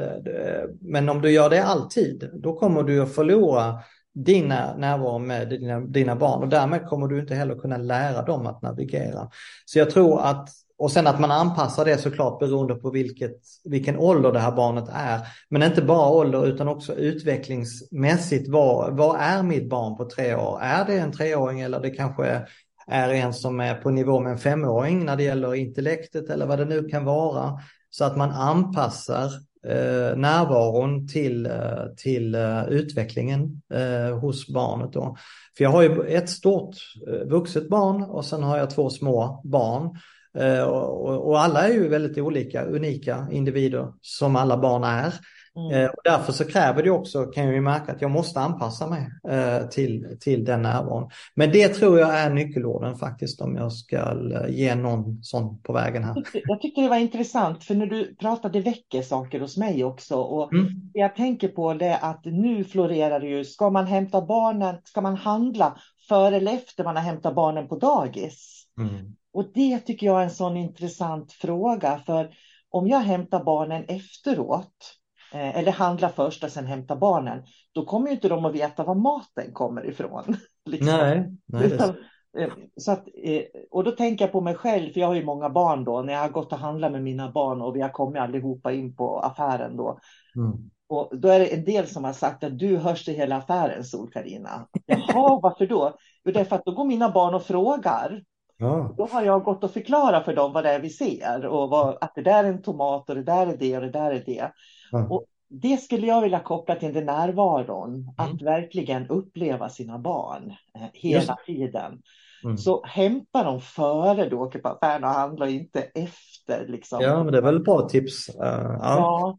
[0.80, 3.78] men om du gör det alltid, då kommer du att förlora
[4.14, 8.46] dina närvaro med dina, dina barn och därmed kommer du inte heller kunna lära dem
[8.46, 9.28] att navigera.
[9.64, 13.98] Så jag tror att och sen att man anpassar det såklart beroende på vilket, vilken
[13.98, 15.20] ålder det här barnet är.
[15.48, 18.48] Men inte bara ålder utan också utvecklingsmässigt.
[18.48, 20.58] Vad, vad är mitt barn på tre år?
[20.62, 22.42] Är det en treåring eller det kanske
[22.86, 26.58] är en som är på nivå med en femåring när det gäller intellektet eller vad
[26.58, 27.58] det nu kan vara.
[27.90, 29.30] Så att man anpassar
[29.66, 34.92] eh, närvaron till, eh, till uh, utvecklingen eh, hos barnet.
[34.92, 35.16] Då.
[35.56, 36.76] För jag har ju ett stort
[37.08, 39.98] eh, vuxet barn och sen har jag två små barn.
[40.38, 45.14] Eh, och, och, alla är ju väldigt olika, unika individer som alla barn är.
[45.56, 45.84] Mm.
[45.84, 48.86] Eh, och därför så kräver det också, kan jag ju märka, att jag måste anpassa
[48.86, 51.10] mig eh, till, till den närvaron.
[51.34, 55.72] Men det tror jag är nyckelorden faktiskt om jag ska eh, ge någon sån på
[55.72, 56.24] vägen här.
[56.32, 60.16] Jag tycker det var intressant, för när du pratade väcker saker hos mig också.
[60.16, 60.66] Och mm.
[60.92, 64.76] det jag tänker på det är att nu florerar det ju, ska man hämta barnen,
[64.84, 68.66] ska man handla före eller efter man har hämtat barnen på dagis?
[68.78, 69.16] Mm.
[69.32, 72.30] Och det tycker jag är en sån intressant fråga, för
[72.70, 74.99] om jag hämtar barnen efteråt,
[75.32, 79.52] eller handla först och sen hämta barnen, då kommer inte de att veta var maten
[79.52, 80.36] kommer ifrån.
[80.70, 80.86] Liksom.
[80.86, 81.94] Nej, nej det...
[82.38, 85.24] Eh, så att, eh, och då tänker jag på mig själv, för jag har ju
[85.24, 87.88] många barn då, när jag har gått och handlat med mina barn och vi har
[87.88, 89.98] kommit allihopa in på affären då.
[90.36, 90.70] Mm.
[90.88, 93.84] Och då är det en del som har sagt att du hörs i hela affären,
[93.84, 94.68] sol Karina.
[94.86, 95.96] Jaha, varför då?
[96.24, 98.22] Jo, det är för att då går mina barn och frågar.
[98.60, 98.94] Ja.
[98.96, 101.98] Då har jag gått och förklarat för dem vad det är vi ser och vad,
[102.00, 104.22] att det där är en tomat och det där är det och det där är
[104.26, 104.52] det.
[104.92, 105.12] Mm.
[105.12, 108.14] Och det skulle jag vilja koppla till den närvaron, mm.
[108.16, 111.46] att verkligen uppleva sina barn eh, hela Just.
[111.46, 112.02] tiden.
[112.44, 112.56] Mm.
[112.56, 116.66] Så hämta dem före du åker på affären och handla och inte efter.
[116.68, 116.98] Liksom.
[117.02, 118.28] Ja, men det är väl bra tips.
[118.28, 118.78] Uh, ja.
[118.80, 119.38] ja.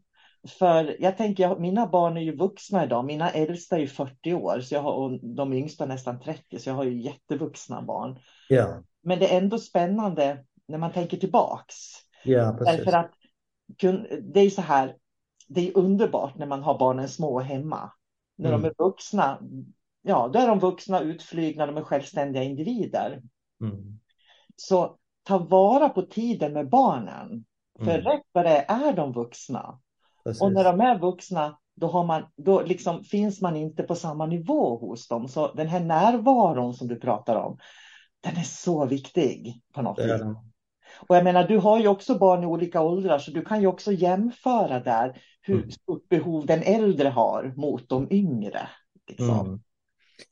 [0.58, 3.04] för jag tänker, mina barn är ju vuxna idag.
[3.04, 6.70] Mina äldsta är ju 40 år så jag har, och de yngsta nästan 30, så
[6.70, 8.18] jag har ju jättevuxna barn.
[8.48, 8.82] Ja.
[9.02, 11.74] Men det är ändå spännande när man tänker tillbaks.
[12.24, 12.76] Ja, precis.
[12.76, 13.10] Därför att
[14.22, 14.96] det är så här,
[15.48, 17.92] det är underbart när man har barnen små hemma.
[18.36, 18.62] När mm.
[18.62, 19.40] de är vuxna,
[20.02, 23.22] ja, då är de vuxna, utflygna, de är självständiga individer.
[23.60, 24.00] Mm.
[24.56, 27.44] Så ta vara på tiden med barnen.
[27.78, 28.04] För mm.
[28.04, 29.80] rätt vad det är, de vuxna.
[30.24, 30.42] Precis.
[30.42, 34.26] Och när de är vuxna, då, har man, då liksom finns man inte på samma
[34.26, 35.28] nivå hos dem.
[35.28, 37.58] Så den här närvaron som du pratar om,
[38.22, 40.22] den är så viktig på något vis.
[41.08, 43.66] Och jag menar, du har ju också barn i olika åldrar, så du kan ju
[43.66, 45.70] också jämföra där hur mm.
[45.70, 48.68] stort behov den äldre har mot de yngre.
[49.08, 49.46] Liksom.
[49.46, 49.60] Mm.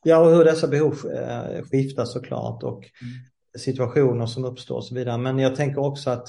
[0.03, 3.15] Ja, och hur dessa behov eh, skiftar såklart och mm.
[3.59, 5.19] situationer som uppstår och så vidare.
[5.19, 6.29] Men jag tänker också att,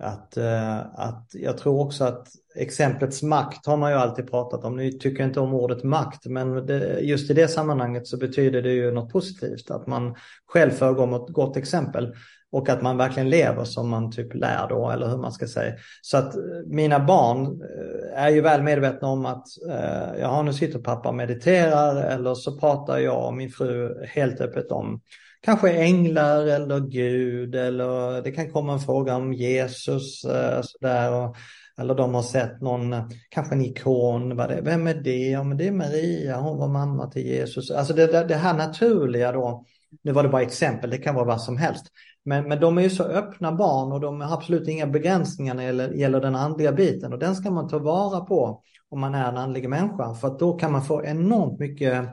[0.00, 4.76] att, eh, att jag tror också att exemplets makt har man ju alltid pratat om.
[4.76, 8.62] Nu tycker jag inte om ordet makt, men det, just i det sammanhanget så betyder
[8.62, 9.70] det ju något positivt.
[9.70, 10.14] Att man
[10.46, 12.14] själv föregår med ett gott exempel.
[12.52, 15.74] Och att man verkligen lever som man typ lär då, eller hur man ska säga.
[16.02, 20.52] Så att eh, mina barn eh, är ju väl medvetna om att eh, jaha, nu
[20.52, 25.00] sitter pappa och mediterar eller så pratar jag och min fru helt öppet om
[25.40, 31.12] kanske änglar eller Gud eller det kan komma en fråga om Jesus eh, sådär.
[31.12, 31.36] Och,
[31.78, 35.30] eller de har sett någon, eh, kanske en ikon, vad det, vem är det?
[35.30, 37.70] Ja men det är Maria, hon var mamma till Jesus.
[37.70, 39.64] Alltså det, det här naturliga då,
[40.02, 41.86] nu var det bara exempel, det kan vara vad som helst.
[42.24, 45.62] Men, men de är ju så öppna barn och de har absolut inga begränsningar när
[45.62, 49.14] det gäller, gäller den andliga biten och den ska man ta vara på om man
[49.14, 52.08] är en andlig människa för att då kan man få enormt mycket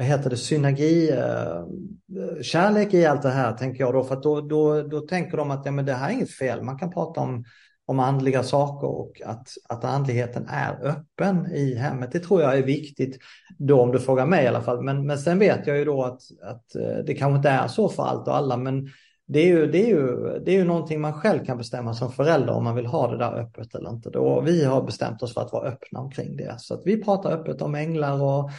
[0.00, 4.22] vad heter det, synergi, eh, kärlek i allt det här tänker jag då för att
[4.22, 6.90] då, då, då tänker de att ja, men det här är inget fel, man kan
[6.90, 7.44] prata om
[7.86, 12.12] om andliga saker och att, att andligheten är öppen i hemmet.
[12.12, 13.18] Det tror jag är viktigt
[13.58, 14.82] då om du frågar mig i alla fall.
[14.82, 17.88] Men, men sen vet jag ju då att, att eh, det kanske inte är så
[17.88, 18.56] för allt och alla.
[18.56, 18.88] Men
[19.26, 22.12] det är, ju, det, är ju, det är ju någonting man själv kan bestämma som
[22.12, 24.10] förälder om man vill ha det där öppet eller inte.
[24.10, 26.54] Då vi har bestämt oss för att vara öppna omkring det.
[26.58, 28.50] Så att vi pratar öppet om änglar och,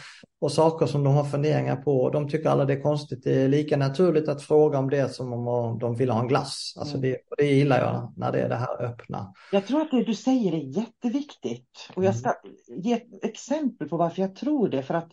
[0.42, 2.10] och saker som de har funderingar på.
[2.10, 3.24] De tycker alla det är konstigt.
[3.24, 6.74] Det är lika naturligt att fråga om det som om de vill ha en glass.
[6.78, 9.32] Alltså det, det gillar jag när det är det här öppna.
[9.52, 11.90] Jag tror att det du säger är jätteviktigt.
[11.94, 12.34] Och jag ska
[12.68, 14.82] ge ett exempel på varför jag tror det.
[14.82, 15.10] För att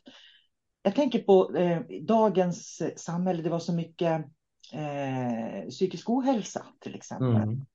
[0.83, 4.25] jag tänker på eh, dagens samhälle, det var så mycket
[4.73, 7.35] eh, psykisk ohälsa till exempel.
[7.35, 7.65] Mm.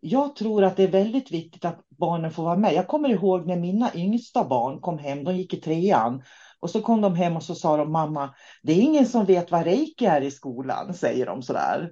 [0.00, 2.74] Jag tror att det är väldigt viktigt att barnen får vara med.
[2.74, 6.22] Jag kommer ihåg när mina yngsta barn kom hem, de gick i trean.
[6.62, 9.50] Och så kom de hem och så sa de, mamma, det är ingen som vet
[9.50, 11.90] vad reiki är i skolan, säger de sådär.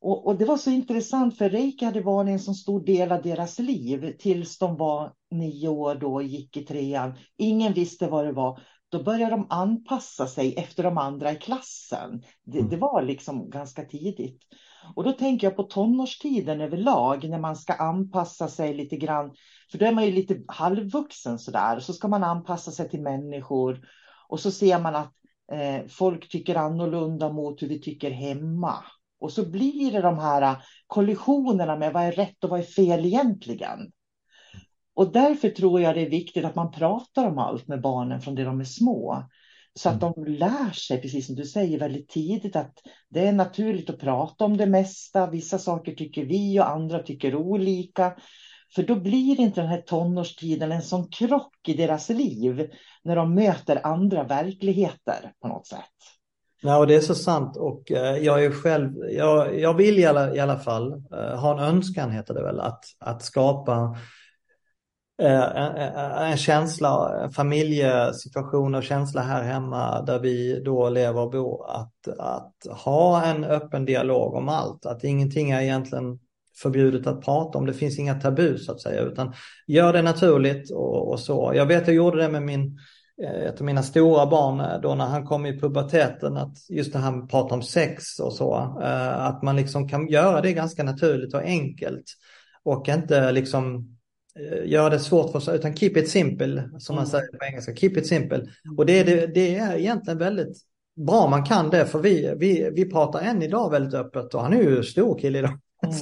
[0.00, 3.22] Och, och det var så intressant, för reiki hade varit en så stor del av
[3.22, 7.12] deras liv tills de var nio år då och gick i trean.
[7.38, 8.60] Ingen visste vad det var.
[8.92, 12.22] då börjar de anpassa sig efter de andra i klassen.
[12.44, 12.70] Det, Mm.
[12.70, 14.42] det var liksom ganska tidigt.
[14.94, 19.30] Och då tänker jag på tonårstiden överlag när man ska anpassa sig lite grann.
[19.70, 21.80] För då är man ju lite halvvuxen sådär.
[21.80, 23.80] Så ska man anpassa sig till människor.
[24.30, 25.12] Och så ser man att
[25.52, 28.74] eh, folk tycker annorlunda mot hur vi tycker hemma.
[29.20, 32.64] Och så blir det de här eh, kollisionerna med vad är rätt och vad är
[32.64, 33.92] fel egentligen.
[34.94, 38.34] Och därför tror jag det är viktigt att man pratar om allt med barnen från
[38.34, 39.24] det de är små.
[39.74, 42.74] Så att de lär sig, precis som du säger, väldigt tidigt att
[43.08, 45.30] det är naturligt att prata om det mesta.
[45.30, 48.16] Vissa saker tycker vi och andra tycker olika.
[48.74, 52.70] För då blir inte den här tonårstiden en sån krock i deras liv
[53.04, 55.80] när de möter andra verkligheter på något sätt.
[56.62, 57.56] Ja, och det är så sant.
[57.56, 61.52] Och eh, jag är själv, jag, jag vill i alla, i alla fall eh, ha
[61.52, 63.96] en önskan heter det väl, att, att skapa
[65.22, 65.76] eh, en,
[66.30, 72.08] en känsla, en familjesituation och känsla här hemma där vi då lever och bor, att,
[72.18, 76.18] att ha en öppen dialog om allt, att ingenting är egentligen
[76.62, 79.34] förbjudet att prata om, det finns inga tabu så att säga, utan
[79.66, 81.52] gör det naturligt och, och så.
[81.54, 82.78] Jag vet jag gjorde det med min
[83.46, 87.28] ett av mina stora barn då när han kom i puberteten, att just när han
[87.28, 88.54] pratar om sex och så,
[89.14, 92.04] att man liksom kan göra det ganska naturligt och enkelt
[92.62, 93.88] och inte liksom
[94.64, 97.90] göra det svårt för sig, utan keep it simple, som man säger på engelska, keep
[97.90, 98.46] it simple.
[98.76, 100.56] Och det, det, det är egentligen väldigt
[101.06, 104.52] bra man kan det, för vi, vi, vi pratar än idag väldigt öppet och han
[104.52, 105.58] är ju stor kille idag.
[105.86, 105.96] Mm.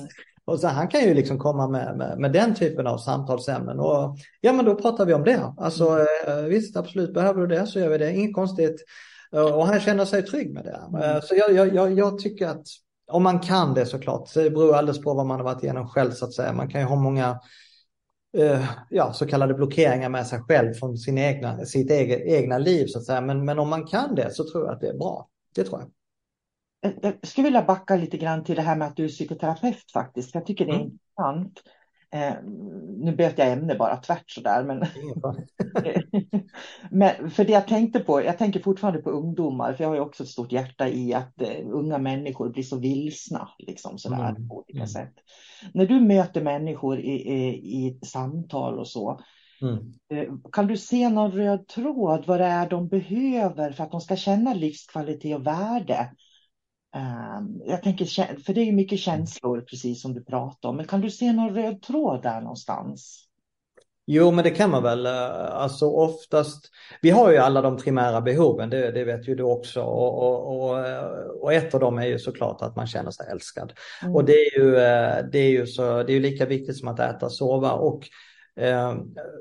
[0.49, 4.17] Och så han kan ju liksom komma med, med, med, den typen av samtalsämnen och
[4.41, 5.53] ja men då pratar vi om det.
[5.57, 6.49] Alltså mm.
[6.49, 8.85] visst absolut behöver du det så gör vi det, inget konstigt.
[9.31, 10.99] Och han känner sig trygg med det.
[10.99, 11.23] Mm.
[11.23, 12.67] Så jag, jag, jag, tycker att
[13.11, 15.89] om man kan det såklart, så det beror alldeles på vad man har varit igenom
[15.89, 16.53] själv så att säga.
[16.53, 17.41] Man kan ju ha många
[18.91, 22.99] ja, så kallade blockeringar med sig själv från sin egna, sitt eget, egna liv så
[22.99, 23.21] att säga.
[23.21, 25.29] Men, men om man kan det så tror jag att det är bra.
[25.55, 25.91] Det tror jag.
[26.81, 30.35] Jag skulle vilja backa lite grann till det här med att du är psykoterapeut faktiskt.
[30.35, 30.87] Jag tycker det är mm.
[30.87, 31.63] intressant.
[32.11, 32.35] Eh,
[32.99, 34.65] nu byter jag ämne bara tvärt sådär.
[34.65, 34.79] Men...
[36.91, 40.01] men för det jag tänkte på, jag tänker fortfarande på ungdomar, för jag har ju
[40.01, 44.49] också ett stort hjärta i att eh, unga människor blir så vilsna liksom sådär mm.
[44.49, 44.89] på olika mm.
[44.89, 45.15] sätt.
[45.75, 49.21] När du möter människor i, i, i samtal och så,
[49.63, 50.43] mm.
[50.53, 54.17] kan du se någon röd tråd vad det är de behöver för att de ska
[54.17, 56.11] känna livskvalitet och värde?
[57.67, 58.05] Jag tänker,
[58.45, 60.77] för det är mycket känslor, precis som du pratade om.
[60.77, 63.25] Men kan du se någon röd tråd där någonstans?
[64.11, 65.07] Jo, men det kan man väl.
[65.07, 66.71] Alltså oftast,
[67.03, 69.83] vi har ju alla de primära behoven, det, det vet ju du också.
[69.83, 70.85] Och, och, och,
[71.43, 73.73] och, ett av dem är ju såklart att man känner sig älskad.
[74.03, 74.15] Mm.
[74.15, 74.71] Och det är, ju,
[75.33, 77.73] det, är ju så, det är lika viktigt som att äta sova.
[77.73, 78.09] Och,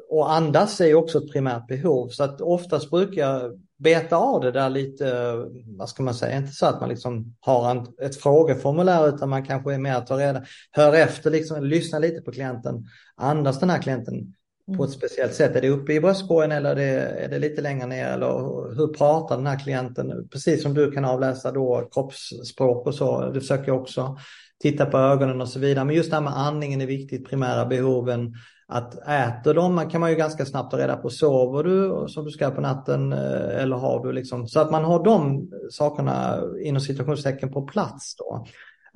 [0.09, 2.07] och andas är ju också ett primärt behov.
[2.09, 5.33] Så att oftast brukar jag beta av det där lite,
[5.77, 9.45] vad ska man säga, inte så att man liksom har en, ett frågeformulär utan man
[9.45, 12.85] kanske är mer att ta reda, hör efter, liksom, lyssna lite på klienten,
[13.15, 14.33] andas den här klienten
[14.77, 15.55] på ett speciellt sätt.
[15.55, 18.87] Är det uppe i bröstkorgen eller är det, är det lite längre ner eller hur
[18.87, 20.27] pratar den här klienten?
[20.31, 24.17] Precis som du kan avläsa då kroppsspråk och så, det försöker jag också
[24.59, 25.85] titta på ögonen och så vidare.
[25.85, 28.33] Men just det här med andningen är viktigt, primära behoven,
[28.67, 32.31] att äter de kan man ju ganska snabbt ta reda på, sover du som du
[32.31, 36.81] ska på natten eh, eller har du liksom, så att man har de sakerna inom
[36.81, 38.45] situationstecken på plats då.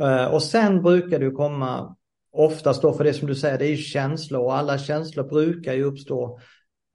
[0.05, 1.95] Eh, och sen brukar det komma
[2.33, 5.73] oftast då för det som du säger, det är ju känslor och alla känslor brukar
[5.73, 6.39] ju uppstå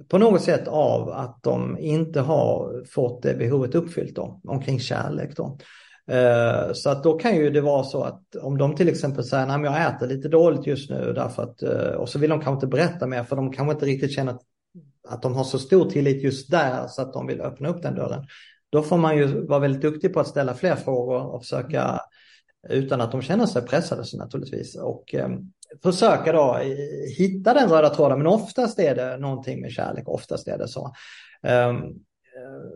[0.09, 5.37] på något sätt av att de inte har fått det behovet uppfyllt då, omkring kärlek
[5.37, 5.59] då.
[6.11, 9.47] Eh, så att då kan ju det vara så att om de till exempel säger
[9.47, 12.55] att jag äter lite dåligt just nu därför att, eh, och så vill de kanske
[12.55, 14.43] inte berätta mer för de kanske inte riktigt känner att,
[15.09, 17.95] att de har så stor tillit just där så att de vill öppna upp den
[17.95, 18.27] dörren.
[18.71, 22.01] Då får man ju vara väldigt duktig på att ställa fler frågor och försöka
[22.69, 25.29] utan att de känner sig pressade så naturligtvis och eh,
[25.83, 26.61] försöka då
[27.19, 30.93] hitta den röda tråden men oftast är det någonting med kärlek, oftast är det så.
[31.43, 31.95] Um,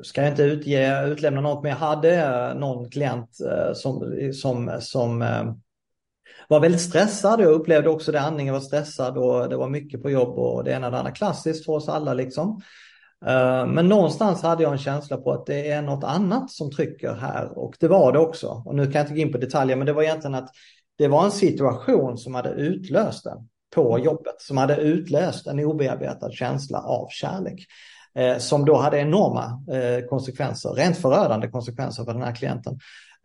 [0.02, 3.37] ska jag inte utge, utlämna något, men jag hade någon klient
[3.74, 5.24] som, som, som
[6.48, 7.40] var väldigt stressad.
[7.40, 10.70] Jag upplevde också det, andningen var stressad och det var mycket på jobb och det
[10.70, 12.61] ena och det andra klassiskt för oss alla liksom.
[13.66, 17.59] Men någonstans hade jag en känsla på att det är något annat som trycker här
[17.59, 18.62] och det var det också.
[18.66, 20.50] Och nu kan jag inte gå in på detaljer, men det var egentligen att
[20.98, 23.37] det var en situation som hade utlöst det
[23.74, 27.66] på jobbet, som hade utlöst en obearbetad känsla av kärlek
[28.14, 32.78] eh, som då hade enorma eh, konsekvenser, rent förödande konsekvenser för den här klienten.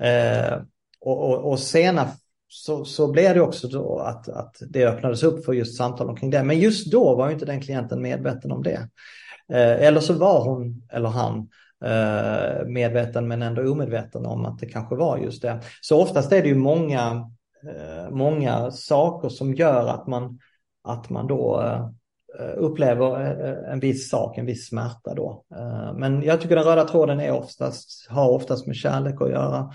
[0.04, 0.60] Eh,
[1.00, 2.10] och, och, och senare
[2.48, 6.30] så, så blev det också då att, att det öppnades upp för just samtal omkring
[6.30, 6.44] det.
[6.44, 8.90] Men just då var ju inte den klienten medveten om det.
[9.54, 11.50] Eh, eller så var hon eller han
[11.86, 15.60] eh, medveten men ändå omedveten om att det kanske var just det.
[15.82, 17.30] Så oftast är det ju många,
[17.70, 20.40] eh, många saker som gör att man,
[20.84, 21.64] att man då
[22.58, 23.16] upplever
[23.72, 25.46] en viss sak, en viss smärta då.
[25.96, 29.72] Men jag tycker den röda tråden är oftast, har oftast med kärlek att göra.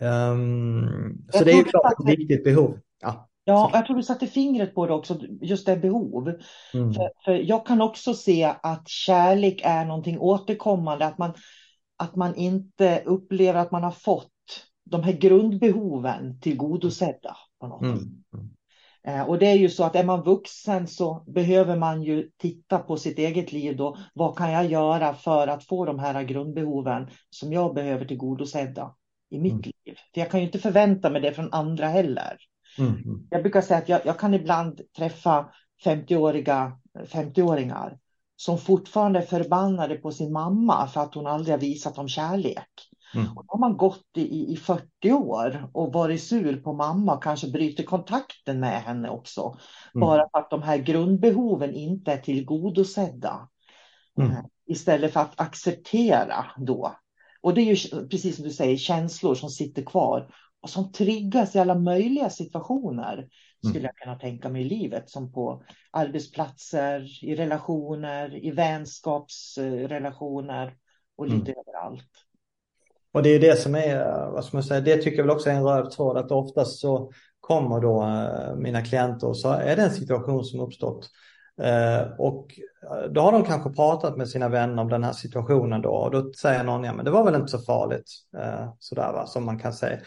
[0.00, 2.78] Um, så det är ju klart ett viktigt behov.
[3.00, 3.28] Ja.
[3.44, 6.28] ja, jag tror du satte fingret på det också, just det behov.
[6.74, 6.92] Mm.
[6.94, 11.32] För, för, jag kan också se att kärlek är någonting återkommande, att man,
[11.96, 14.30] att man inte upplever att man har fått
[14.84, 17.98] de här grundbehoven tillgodosedda på något mm.
[18.34, 18.50] Mm.
[19.06, 22.78] Eh, och det är ju så att är man vuxen så behöver man ju titta
[22.78, 23.96] på sitt eget liv då.
[24.14, 28.94] Vad kan jag göra för att få de här grundbehoven som jag behöver tillgodosedda?
[29.30, 29.72] i mitt mm.
[29.84, 29.94] liv.
[30.14, 32.36] För jag kan ju inte förvänta mig det från andra heller.
[32.78, 32.92] Mm.
[32.92, 33.26] mm.
[33.30, 35.48] Jag brukar säga att jag, jag kan ibland träffa
[35.84, 37.98] 50-åriga 50-åringar
[38.36, 42.68] som fortfarande är förbannade på sin mamma för att hon aldrig har visat dem kärlek.
[43.14, 43.36] Mm.
[43.36, 47.22] Och då har man gått i, i 40 år och varit sur på mamma och
[47.22, 49.58] kanske bryter kontakten med henne också.
[49.94, 50.00] Mm.
[50.00, 53.48] Bara för att de här grundbehoven inte är tillgodosedda.
[54.18, 54.30] Mm.
[54.30, 56.94] Eh, istället för att acceptera då
[57.40, 61.56] och det är ju precis som du säger känslor som sitter kvar och som triggas
[61.56, 63.14] i alla möjliga situationer.
[63.14, 63.28] Mm.
[63.68, 70.76] Skulle jag kunna tänka mig i livet som på arbetsplatser, i relationer, i vänskapsrelationer
[71.16, 71.64] och lite mm.
[71.66, 72.27] överallt.
[73.18, 75.36] Och det är det som är, eh, vad ska man säga, det tycker jag väl
[75.36, 79.50] också är en röd tråd att oftast så kommer då eh, mina klienter och så
[79.50, 81.10] är det en situation som uppstått
[81.62, 82.46] eh, och
[83.10, 86.32] då har de kanske pratat med sina vänner om den här situationen då och då
[86.32, 88.10] säger någon, ja men det var väl inte så farligt
[88.78, 89.98] sådär va, som man kan säga.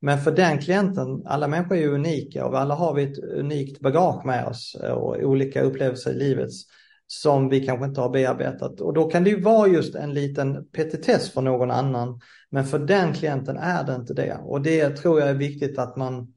[0.00, 3.80] Men för den klienten, alla människor är ju unika och alla har vi ett unikt
[3.80, 6.64] bagage med oss och olika upplevelser i livets
[7.06, 8.80] som vi kanske inte har bearbetat.
[8.80, 12.20] Och då kan det ju vara just en liten petitess för någon annan.
[12.50, 14.38] Men för den klienten är det inte det.
[14.44, 16.34] Och det tror jag är viktigt att man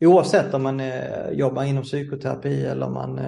[0.00, 3.18] Oavsett om man är, jobbar inom psykoterapi eller om man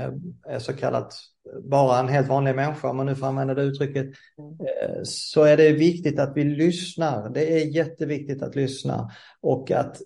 [0.49, 1.15] är så kallat
[1.63, 4.07] bara en helt vanlig människa, om man nu får använda det uttrycket,
[4.39, 4.51] mm.
[4.61, 7.31] eh, så är det viktigt att vi lyssnar.
[7.31, 9.11] Det är jätteviktigt att lyssna
[9.41, 9.97] och att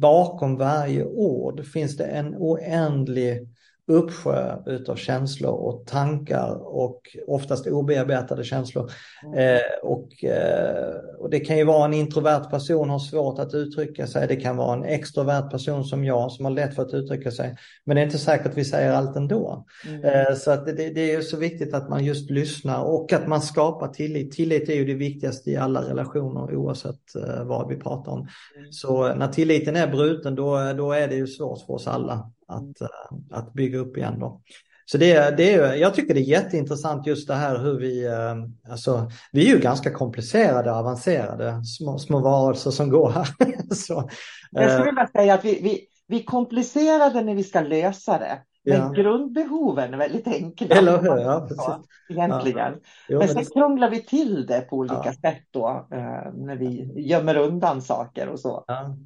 [0.00, 3.48] bakom varje ord finns det en oändlig
[3.86, 8.90] uppsjö utav känslor och tankar och oftast obearbetade känslor.
[9.24, 9.38] Mm.
[9.38, 14.06] Eh, och, eh, och det kan ju vara en introvert person har svårt att uttrycka
[14.06, 14.28] sig.
[14.28, 17.56] Det kan vara en extrovert person som jag som har lätt för att uttrycka sig.
[17.84, 19.66] Men det är inte säkert att vi säger allt ändå.
[19.88, 20.04] Mm.
[20.04, 23.40] Eh, så att det, det, är så viktigt att man just lyssnar och att man
[23.40, 24.32] skapar tillit.
[24.32, 28.18] Tillit är ju det viktigaste i alla relationer oavsett eh, vad vi pratar om.
[28.18, 28.72] Mm.
[28.72, 32.80] Så när tilliten är bruten då, då är det ju svårt för oss alla att,
[32.80, 32.88] eh,
[33.30, 34.18] att bygga upp igen.
[34.18, 34.42] Då.
[34.84, 38.70] Så det, det är, jag tycker det är jätteintressant just det här hur vi, eh,
[38.72, 43.28] alltså vi är ju ganska komplicerade, avancerade små, små varelser som går här.
[43.74, 44.10] Så,
[44.50, 48.18] jag skulle eh, vilja säga att vi, vi, vi är komplicerade när vi ska lösa
[48.18, 48.42] det.
[48.64, 48.88] Men ja.
[48.88, 50.76] grundbehoven är väldigt enkla.
[50.76, 51.18] Eller hur?
[51.18, 51.88] Ja, precis.
[52.10, 52.72] Egentligen.
[52.72, 52.80] Ja.
[53.08, 53.54] Jo, men sen det...
[53.54, 55.12] krånglar vi till det på olika ja.
[55.12, 55.86] sätt då.
[56.34, 58.64] när vi gömmer undan saker och så.
[58.66, 58.96] Ja,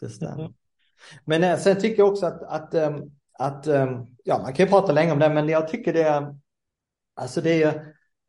[0.00, 0.40] det stämmer.
[0.40, 0.52] Mm.
[1.24, 3.02] Men eh, sen tycker jag också att, att, ehm,
[3.38, 6.34] att, ehm, ja man kan ju prata länge om det, men jag tycker det är,
[7.16, 7.84] alltså det är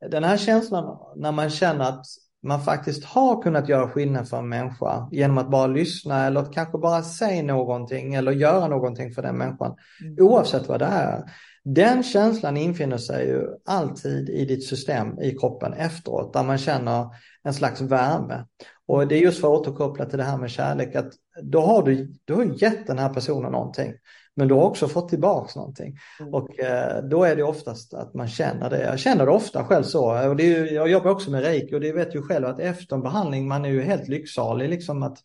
[0.10, 2.06] den här känslan när man känner att
[2.44, 6.78] man faktiskt har kunnat göra skillnad för en människa genom att bara lyssna eller kanske
[6.78, 9.76] bara säga någonting eller göra någonting för den människan.
[10.02, 10.16] Mm.
[10.20, 11.24] Oavsett vad det är.
[11.64, 17.08] Den känslan infinner sig ju alltid i ditt system i kroppen efteråt där man känner
[17.44, 18.46] en slags värme.
[18.88, 21.84] Och det är just för att återkoppla till det här med kärlek att då har
[21.84, 23.94] du, du har gett den här personen någonting.
[24.36, 25.98] Men du har också fått tillbaka någonting.
[26.20, 26.34] Mm.
[26.34, 28.84] Och eh, då är det oftast att man känner det.
[28.84, 30.30] Jag känner det ofta själv så.
[30.30, 32.60] Och det är ju, jag jobbar också med reiki och det vet ju själv att
[32.60, 34.70] efter en behandling man är ju helt lycksalig.
[34.70, 35.18] Liksom att,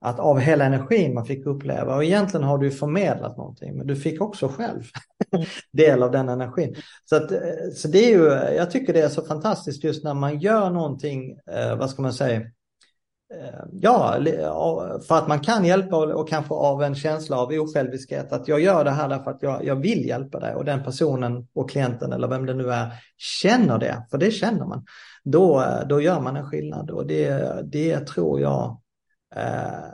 [0.00, 1.96] att av hela energin man fick uppleva.
[1.96, 4.82] Och egentligen har du förmedlat någonting men du fick också själv
[5.32, 5.46] mm.
[5.72, 6.76] del av den energin.
[7.04, 7.38] Så, att, eh,
[7.74, 11.38] så det är ju, jag tycker det är så fantastiskt just när man gör någonting,
[11.52, 12.42] eh, vad ska man säga,
[13.34, 14.18] Eh, ja,
[15.08, 18.84] för att man kan hjälpa och kanske av en känsla av osjälviskhet att jag gör
[18.84, 22.28] det här därför att jag, jag vill hjälpa dig och den personen och klienten eller
[22.28, 24.84] vem det nu är känner det, för det känner man.
[25.24, 28.76] Då, då gör man en skillnad och det, det tror jag eh,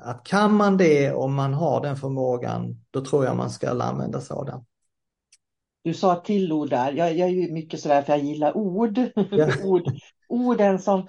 [0.03, 4.21] att kan man det och man har den förmågan, då tror jag man ska använda
[4.21, 4.65] sig av den.
[5.85, 6.93] Du sa ett till ord där.
[6.93, 8.99] Jag, jag är ju mycket sådär för jag gillar ord.
[9.31, 9.49] Ja.
[9.65, 9.83] ord
[10.29, 11.09] orden som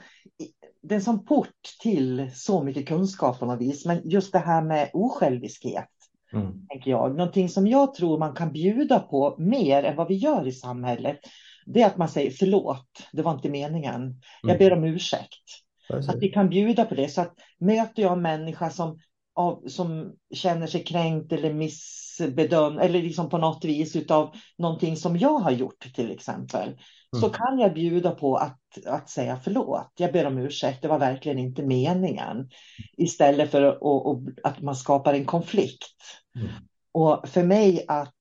[0.89, 3.85] är som port till så mycket kunskap på något vis.
[3.85, 5.89] Men just det här med osjälviskhet.
[6.33, 6.67] Mm.
[6.67, 7.15] Tänker jag.
[7.15, 11.19] Någonting som jag tror man kan bjuda på mer än vad vi gör i samhället.
[11.65, 14.21] det är att man säger förlåt, det var inte meningen.
[14.43, 15.62] Jag ber om ursäkt.
[15.89, 17.09] Att vi kan bjuda på det.
[17.09, 18.99] Så att möter jag en människa som,
[19.35, 25.17] av, som känner sig kränkt eller missbedömd eller liksom på något vis utav någonting som
[25.17, 26.77] jag har gjort till exempel.
[27.19, 29.91] Så kan jag bjuda på att, att säga förlåt.
[29.95, 32.49] Jag ber om ursäkt, det var verkligen inte meningen.
[32.97, 35.93] Istället för att, och, att man skapar en konflikt.
[36.35, 36.49] Mm.
[36.91, 38.13] Och för mig att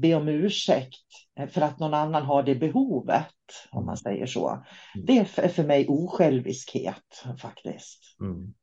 [0.00, 1.04] be om ursäkt
[1.50, 3.26] för att någon annan har det behovet,
[3.70, 4.64] om man säger så.
[5.06, 8.00] Det är för, mig osjälviskhet faktiskt.
[8.20, 8.54] Mm.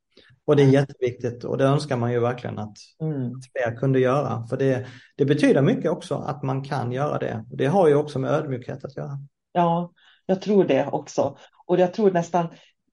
[0.45, 3.35] Och det är jätteviktigt och det önskar man ju verkligen att, Mm.
[3.35, 4.47] att fler kunde göra.
[4.47, 4.85] För det,
[5.17, 7.45] det betyder mycket också att man kan göra det.
[7.51, 9.19] Och det har ju också med ödmjukhet att göra.
[9.51, 9.91] Ja,
[10.25, 11.37] jag tror det också.
[11.65, 12.47] Och jag tror nästan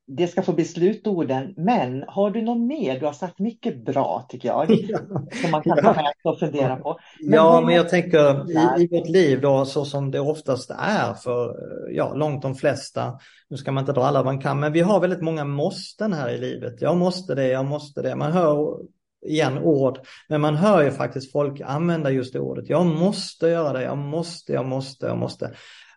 [0.08, 1.54] det ska få bli slutorden.
[1.56, 3.00] Men har du något mer?
[3.00, 4.68] Du har sagt mycket bra tycker jag.
[5.42, 6.98] Som man kan ta med och fundera på.
[7.20, 11.14] Men ja, men jag tänker i, i vårt liv då så som det oftast är
[11.14, 11.56] för
[11.90, 13.18] ja, långt de flesta.
[13.50, 16.30] Nu ska man inte dra alla man kan, men vi har väldigt många måsten här
[16.30, 16.74] i livet.
[16.80, 18.16] Jag måste det, jag måste det.
[18.16, 18.78] Man hör
[19.26, 19.98] igen ord,
[20.28, 22.68] men man hör ju faktiskt folk använda just det ordet.
[22.68, 25.50] Jag måste göra det, jag måste, jag måste, jag måste.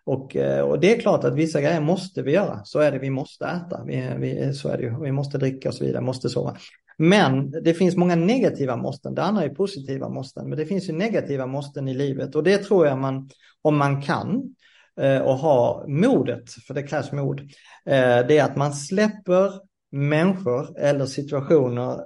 [0.04, 2.60] Och, eh, och det är klart att vissa grejer måste vi göra.
[2.64, 5.00] Så är det, vi måste äta, vi, vi, så är det ju.
[5.02, 6.56] Vi måste dricka och så vidare, måste sova.
[6.98, 9.14] Men det finns många negativa måsten.
[9.14, 10.48] Det andra är positiva måsten.
[10.48, 12.34] Men det finns ju negativa måsten i livet.
[12.34, 13.30] Och det tror jag man,
[13.62, 14.54] om man kan
[15.00, 17.40] eh, och har modet, för det krävs mod,
[17.86, 19.52] eh, det är att man släpper
[19.94, 21.98] människor eller situationer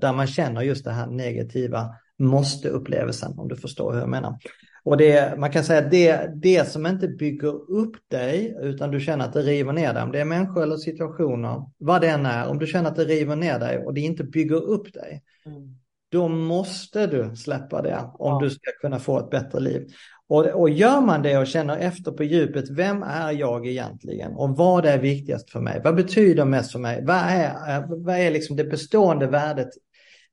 [0.00, 4.38] där man känner just det här negativa måste-upplevelsen, om du förstår hur jag menar.
[4.84, 9.00] Och det, man kan säga att det, det som inte bygger upp dig, utan du
[9.00, 12.26] känner att det river ner dig, om det är människor eller situationer, vad det än
[12.26, 15.22] är, om du känner att det river ner dig och det inte bygger upp dig,
[15.46, 15.76] Mm.
[16.08, 18.40] då måste du släppa det om Ja.
[18.42, 19.86] du ska kunna få ett bättre liv.
[20.28, 24.56] Och, och gör man det och känner efter på djupet, vem är jag egentligen och
[24.56, 25.80] vad är viktigast för mig?
[25.84, 27.04] Vad betyder mest för mig?
[27.04, 29.68] Vad är, vad är liksom det bestående värdet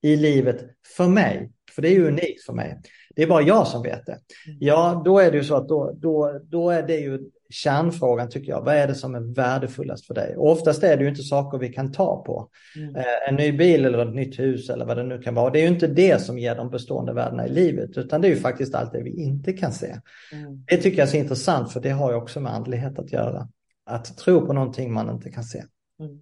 [0.01, 0.61] i livet
[0.97, 1.51] för mig?
[1.75, 2.81] För det är ju unikt för mig.
[3.16, 4.18] Det är bara jag som vet det.
[4.59, 8.49] Ja, då är det ju så att då, då, då är det ju kärnfrågan tycker
[8.51, 8.62] jag.
[8.62, 10.36] Vad är det som är värdefullast för dig?
[10.38, 12.49] Och oftast är det ju inte saker vi kan ta på.
[12.78, 12.95] Mm.
[12.95, 15.49] Eh, En ny bil eller ett nytt hus eller vad det nu kan vara.
[15.49, 18.30] Det är ju inte det som ger de bestående värdena i livet, utan det är
[18.30, 19.95] ju faktiskt allt det vi inte kan se.
[20.34, 20.64] Mm.
[20.68, 23.47] Det tycker jag är så intressant, för det har ju också med andlighet att göra.
[23.86, 25.64] Att tro på någonting man inte kan se.
[25.99, 26.20] Mm.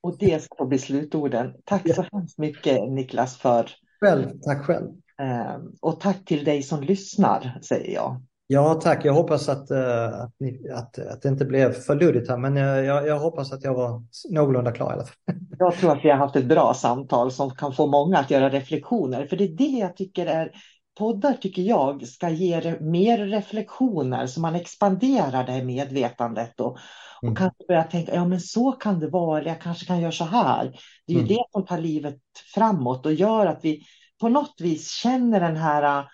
[0.00, 1.54] Och det ska få bli slutorden.
[1.64, 3.70] Tack så hemskt mycket Niklas för
[4.00, 4.86] Själv, tack själv.
[5.22, 8.22] Eh, och tack till dig som lyssnar säger jag.
[8.46, 9.04] Ja, tack.
[9.04, 12.56] Jag hoppas att, eh, att, ni, att, att det inte blev för luddigt här, men
[12.56, 15.14] jag, jag hoppas att jag var någorlunda klar i alla fall.
[15.58, 18.48] Jag tror att vi har haft ett bra samtal som kan få många att göra
[18.48, 19.26] reflektioner.
[19.26, 20.50] För det är det jag tycker är
[20.98, 26.78] Poddar tycker jag ska ge mer reflektioner så man expanderar det här medvetandet och, och
[27.22, 27.34] Mm.
[27.36, 30.24] kanske börja tänka, ja men så kan det vara, eller jag kanske kan göra så
[30.24, 30.64] här.
[31.06, 31.28] Det är ju Mm.
[31.28, 32.18] det som tar livet
[32.54, 33.82] framåt och gör att vi
[34.20, 36.04] på något vis känner den här äh,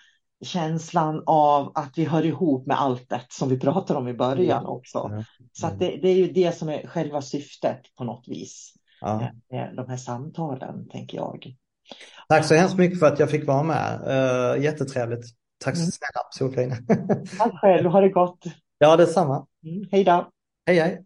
[0.45, 4.65] känslan av att vi hör ihop med allt det som vi pratade om i början
[4.65, 4.97] också.
[5.11, 5.23] Ja.
[5.51, 8.73] Så att det, det är ju det som är själva syftet på något vis.
[9.01, 9.31] Ja.
[9.51, 11.55] med De här samtalen, tänker jag.
[12.29, 14.01] Tack så hemskt mycket för att jag fick vara med.
[14.07, 15.25] Uh, jättetrevligt.
[15.63, 15.87] Tack Mm.
[15.87, 16.75] snälla Solkarina.
[17.37, 18.43] Tack själv, ha det gott.
[18.77, 19.47] ja, detsamma.
[19.65, 20.29] Mm, hej då.
[20.65, 21.05] Hej hej.